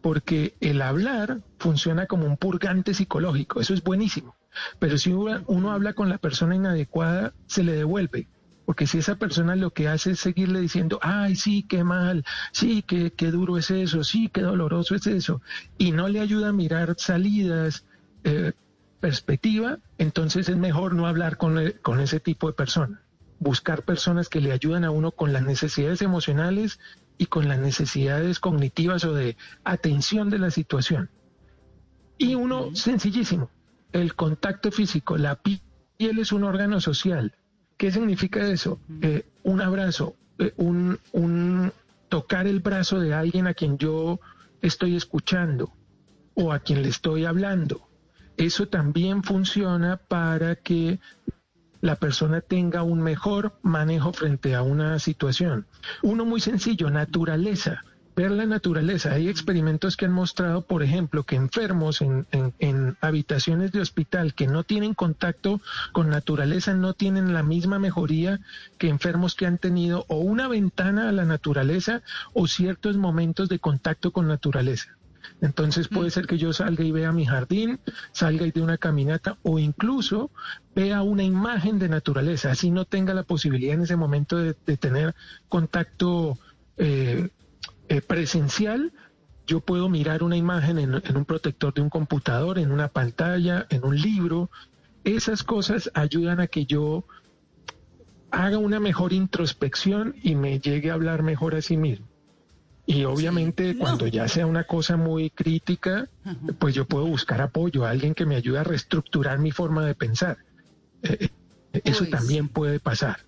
porque 0.01 0.57
el 0.61 0.83
hablar 0.83 1.41
funciona 1.59 2.07
como 2.07 2.27
un 2.27 2.37
purgante 2.37 2.95
psicológico, 2.95 3.61
eso 3.61 3.75
es 3.75 3.83
buenísimo, 3.83 4.37
pero 4.79 4.99
si 4.99 5.13
uno, 5.13 5.73
habla 5.73 5.93
con 5.93 6.09
la 6.09 6.19
persona 6.19 6.57
inadecuada, 6.57 7.35
se 7.47 7.65
le 7.65 7.73
devuelve. 7.73 8.29
Porque 8.65 8.87
si 8.87 8.99
esa 8.99 9.17
persona 9.17 9.57
lo 9.57 9.71
que 9.71 9.89
hace 9.89 10.11
es 10.11 10.21
seguirle 10.21 10.61
diciendo, 10.61 10.99
ay, 11.01 11.37
sí, 11.37 11.63
qué 11.63 11.85
mal, 11.85 12.25
sí, 12.53 12.83
qué, 12.83 13.11
qué 13.13 13.31
duro 13.31 13.57
es 13.57 13.71
eso, 13.71 14.05
sí, 14.05 14.29
qué 14.31 14.43
doloroso 14.43 14.95
es 14.95 15.07
eso, 15.07 15.41
y 15.79 15.93
no 15.93 16.07
le 16.09 16.21
ayuda 16.21 16.51
a 16.51 16.53
mirar 16.53 16.95
salidas, 16.99 17.87
eh, 18.25 18.53
perspectiva, 19.01 19.79
entonces 19.97 20.49
es 20.49 20.57
mejor 20.57 20.95
no 20.95 21.07
hablar 21.07 21.37
con, 21.37 21.59
con 21.83 22.01
ese 22.01 22.21
tipo 22.21 22.49
de 22.49 22.55
personas. 22.55 23.01
Buscar 23.39 23.85
personas 23.85 24.29
que 24.29 24.41
le 24.41 24.53
ayudan 24.53 24.85
a 24.85 24.91
uno 24.91 25.13
con 25.13 25.33
las 25.33 25.43
necesidades 25.43 26.03
emocionales 26.03 26.81
y 27.19 27.27
con 27.27 27.49
las 27.49 27.59
necesidades 27.59 28.41
cognitivas 28.41 29.05
o 29.05 29.13
de 29.13 29.37
atención 29.65 30.31
de 30.31 30.39
la 30.39 30.51
situación. 30.51 31.11
Y 32.17 32.35
uno, 32.35 32.75
sencillísimo, 32.75 33.51
el 33.93 34.15
contacto 34.15 34.71
físico. 34.71 35.17
La 35.17 35.37
piel 35.37 35.61
es 35.99 36.33
un 36.33 36.45
órgano 36.45 36.81
social. 36.81 37.35
¿Qué 37.77 37.91
significa 37.91 38.47
eso? 38.47 38.81
Eh, 39.03 39.27
un 39.43 39.61
abrazo, 39.61 40.17
eh, 40.39 40.53
un, 40.57 40.99
un 41.13 41.73
tocar 42.09 42.47
el 42.47 42.61
brazo 42.61 42.99
de 42.99 43.15
alguien 43.15 43.47
a 43.47 43.55
quien 43.55 43.79
yo 43.79 44.19
estoy 44.63 44.97
escuchando 44.97 45.73
o 46.35 46.53
a 46.53 46.61
quien 46.61 46.83
le 46.83 46.89
estoy 46.89 47.25
hablando 47.25 47.89
eso 48.39 48.69
también 48.69 49.23
funciona 49.25 49.97
para 49.97 50.55
que 50.55 51.01
la 51.81 51.97
persona 51.97 52.41
tenga 52.41 52.83
un 52.83 53.01
mejor 53.01 53.53
manejo 53.63 54.13
frente 54.13 54.55
a 54.55 54.63
una 54.63 54.99
situación. 54.99 55.67
Uno 56.03 56.25
muy 56.25 56.41
sencillo, 56.41 56.91
naturaleza. 56.91 57.85
Ver 58.17 58.33
la 58.33 58.47
naturaleza. 58.47 59.13
Hay 59.13 59.29
experimentos 59.29 59.97
que 59.97 60.05
han 60.05 60.13
mostrado, 60.13 60.63
por 60.63 60.83
ejemplo, 60.83 61.23
que 61.23 61.37
enfermos 61.37 62.01
en, 62.01 62.27
en, 62.33 62.97
habitaciones 63.01 63.71
de 63.71 63.81
hospital 63.81 64.35
que 64.35 64.49
no 64.49 64.65
tienen 64.65 64.95
contacto 64.95 65.61
con 65.93 66.11
naturaleza 66.11 66.75
no 66.75 66.95
tienen 66.95 67.33
la 67.33 67.45
misma 67.45 67.79
mejoría 67.79 68.41
que 68.77 68.89
enfermos 68.89 69.37
que 69.37 69.47
han 69.47 69.59
tenido 69.59 70.05
o 70.09 70.17
una 70.17 70.49
ventana 70.49 71.09
a 71.09 71.13
la 71.13 71.27
naturaleza 71.27 72.03
o 72.33 72.49
ciertos 72.49 72.97
momentos 72.97 73.49
de 73.49 73.61
contacto 73.61 74.11
con 74.11 74.27
naturaleza. 74.27 74.98
Entonces 75.41 75.89
puede 75.89 76.11
ser 76.11 76.27
que 76.27 76.37
yo 76.37 76.53
salga 76.53 76.85
y 76.85 76.91
vea 76.91 77.13
mi 77.13 77.25
jardín, 77.25 77.79
salga 78.13 78.47
y 78.47 78.51
dé 78.51 78.61
una 78.61 78.77
caminata 78.77 79.39
o 79.43 79.59
incluso 79.59 80.31
vea 80.75 81.03
una 81.03 81.23
imagen 81.23 81.79
de 81.79 81.89
naturaleza, 81.89 82.51
así 82.51 82.71
no 82.71 82.85
tenga 82.85 83.15
la 83.15 83.23
posibilidad 83.23 83.75
en 83.75 83.83
ese 83.83 83.97
momento 83.97 84.37
de, 84.37 84.55
tener 84.55 85.15
contacto 85.49 86.39
eh, 86.77 87.29
eh, 87.89 88.01
presencial. 88.01 88.93
Yo 89.47 89.61
puedo 89.61 89.89
mirar 89.89 90.23
una 90.23 90.37
imagen 90.37 90.79
en, 90.79 90.95
en 90.95 91.17
un 91.17 91.25
protector 91.25 91.73
de 91.73 91.83
un 91.83 91.89
computador, 91.89 92.59
en 92.59 92.73
una 92.73 92.89
pantalla, 92.89 93.67
en 93.71 93.85
un 93.85 93.97
libro. 93.97 94.51
Esas 95.05 95.45
cosas 95.45 95.91
ayudan 95.95 96.41
a 96.41 96.49
que 96.49 96.67
yo 96.67 97.05
haga 98.31 98.59
una 98.59 98.81
mejor 98.81 99.13
introspección 99.13 100.17
y 100.23 100.35
me 100.35 100.59
llegue 100.59 100.91
a 100.91 100.95
hablar 100.95 101.23
mejor 101.23 101.55
a 101.55 101.63
sí 101.63 101.77
mismo. 101.77 102.07
Y 102.91 103.05
obviamente 103.05 103.77
cuando 103.77 104.07
ya 104.07 104.27
sea 104.29 104.47
una 104.47 104.65
cosa 104.65 104.97
muy 104.97 105.29
crítica, 105.29 106.09
pues 106.59 106.75
yo 106.75 106.87
puedo 106.87 107.05
buscar 107.05 107.43
apoyo, 107.43 107.85
a 107.85 107.91
alguien 107.91 108.15
que 108.15 108.25
me 108.25 108.35
ayude 108.35 108.61
a 108.61 108.65
reestructurar 108.65 109.39
mi 109.39 109.51
forma 109.51 109.85
de 109.85 109.95
pensar. 109.95 110.39
Eh, 111.03 111.29
eh, 111.75 111.83
eso 111.85 111.99
pues 111.99 112.11
también 112.11 112.49
puede 112.49 112.81
pasar. 112.81 113.19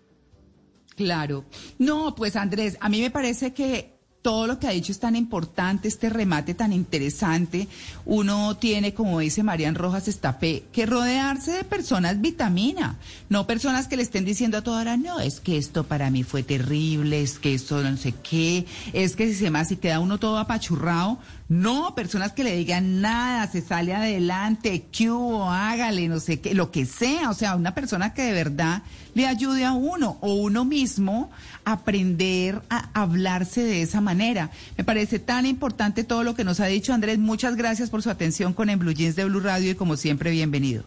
Claro. 0.96 1.44
No, 1.78 2.14
pues 2.14 2.36
Andrés, 2.36 2.78
a 2.80 2.88
mí 2.88 3.02
me 3.02 3.10
parece 3.10 3.52
que 3.52 3.99
todo 4.22 4.46
lo 4.46 4.58
que 4.58 4.66
ha 4.66 4.70
dicho 4.70 4.92
es 4.92 5.00
tan 5.00 5.16
importante, 5.16 5.88
este 5.88 6.10
remate 6.10 6.54
tan 6.54 6.72
interesante. 6.72 7.68
Uno 8.04 8.56
tiene, 8.56 8.92
como 8.92 9.20
dice 9.20 9.42
Marian 9.42 9.74
Rojas 9.74 10.08
Estapé, 10.08 10.64
que 10.72 10.86
rodearse 10.86 11.52
de 11.52 11.64
personas 11.64 12.20
vitamina, 12.20 12.96
no 13.28 13.46
personas 13.46 13.88
que 13.88 13.96
le 13.96 14.02
estén 14.02 14.24
diciendo 14.24 14.58
a 14.58 14.62
toda 14.62 14.80
hora, 14.80 14.96
no, 14.96 15.20
es 15.20 15.40
que 15.40 15.56
esto 15.56 15.84
para 15.84 16.10
mí 16.10 16.22
fue 16.22 16.42
terrible, 16.42 17.22
es 17.22 17.38
que 17.38 17.54
esto 17.54 17.82
no 17.82 17.96
sé 17.96 18.12
qué, 18.12 18.66
es 18.92 19.16
que 19.16 19.26
si 19.26 19.34
se 19.34 19.50
más, 19.50 19.68
si 19.68 19.76
queda 19.76 20.00
uno 20.00 20.18
todo 20.18 20.38
apachurrado, 20.38 21.18
no, 21.50 21.96
personas 21.96 22.32
que 22.32 22.44
le 22.44 22.56
digan 22.56 23.00
nada, 23.00 23.46
se 23.48 23.60
sale 23.60 23.92
adelante, 23.92 24.86
que 24.92 25.10
hágale, 25.48 26.06
no 26.08 26.20
sé 26.20 26.40
qué, 26.40 26.54
lo 26.54 26.70
que 26.70 26.86
sea. 26.86 27.28
O 27.28 27.34
sea, 27.34 27.56
una 27.56 27.74
persona 27.74 28.14
que 28.14 28.22
de 28.22 28.32
verdad 28.32 28.82
le 29.14 29.26
ayude 29.26 29.64
a 29.64 29.72
uno 29.72 30.18
o 30.20 30.34
uno 30.34 30.64
mismo 30.64 31.30
aprender 31.64 32.62
a 32.70 32.90
hablarse 33.00 33.62
de 33.62 33.82
esa 33.82 34.00
manera. 34.00 34.50
Me 34.76 34.84
parece 34.84 35.18
tan 35.18 35.46
importante 35.46 36.04
todo 36.04 36.24
lo 36.24 36.34
que 36.34 36.44
nos 36.44 36.60
ha 36.60 36.66
dicho 36.66 36.92
Andrés. 36.92 37.18
Muchas 37.18 37.56
gracias 37.56 37.90
por 37.90 38.02
su 38.02 38.10
atención 38.10 38.52
con 38.52 38.68
Jeans 38.68 39.16
de 39.16 39.24
Blue 39.24 39.40
Radio 39.40 39.72
y 39.72 39.74
como 39.74 39.96
siempre, 39.96 40.30
bienvenido. 40.30 40.84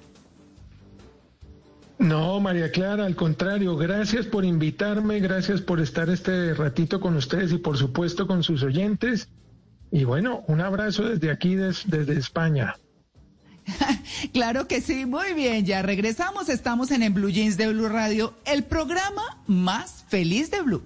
No, 1.99 2.39
María 2.39 2.71
Clara, 2.71 3.05
al 3.05 3.15
contrario, 3.15 3.77
gracias 3.77 4.25
por 4.25 4.43
invitarme, 4.43 5.19
gracias 5.19 5.61
por 5.61 5.79
estar 5.79 6.09
este 6.09 6.53
ratito 6.53 6.99
con 6.99 7.15
ustedes 7.15 7.53
y 7.53 7.57
por 7.57 7.77
supuesto 7.77 8.27
con 8.27 8.43
sus 8.43 8.61
oyentes. 8.63 9.29
Y 9.91 10.03
bueno, 10.03 10.43
un 10.47 10.59
abrazo 10.59 11.07
desde 11.07 11.31
aquí, 11.31 11.55
desde 11.55 12.17
España. 12.17 12.75
claro 14.33 14.67
que 14.67 14.81
sí, 14.81 15.05
muy 15.05 15.33
bien, 15.33 15.65
ya 15.65 15.81
regresamos, 15.81 16.49
estamos 16.49 16.91
en, 16.91 17.03
en 17.03 17.13
Blue 17.13 17.29
Jeans 17.29 17.57
de 17.57 17.67
Blue 17.67 17.89
Radio, 17.89 18.33
el 18.45 18.63
programa 18.63 19.23
más 19.47 20.03
feliz 20.07 20.51
de 20.51 20.61
Blue. 20.61 20.83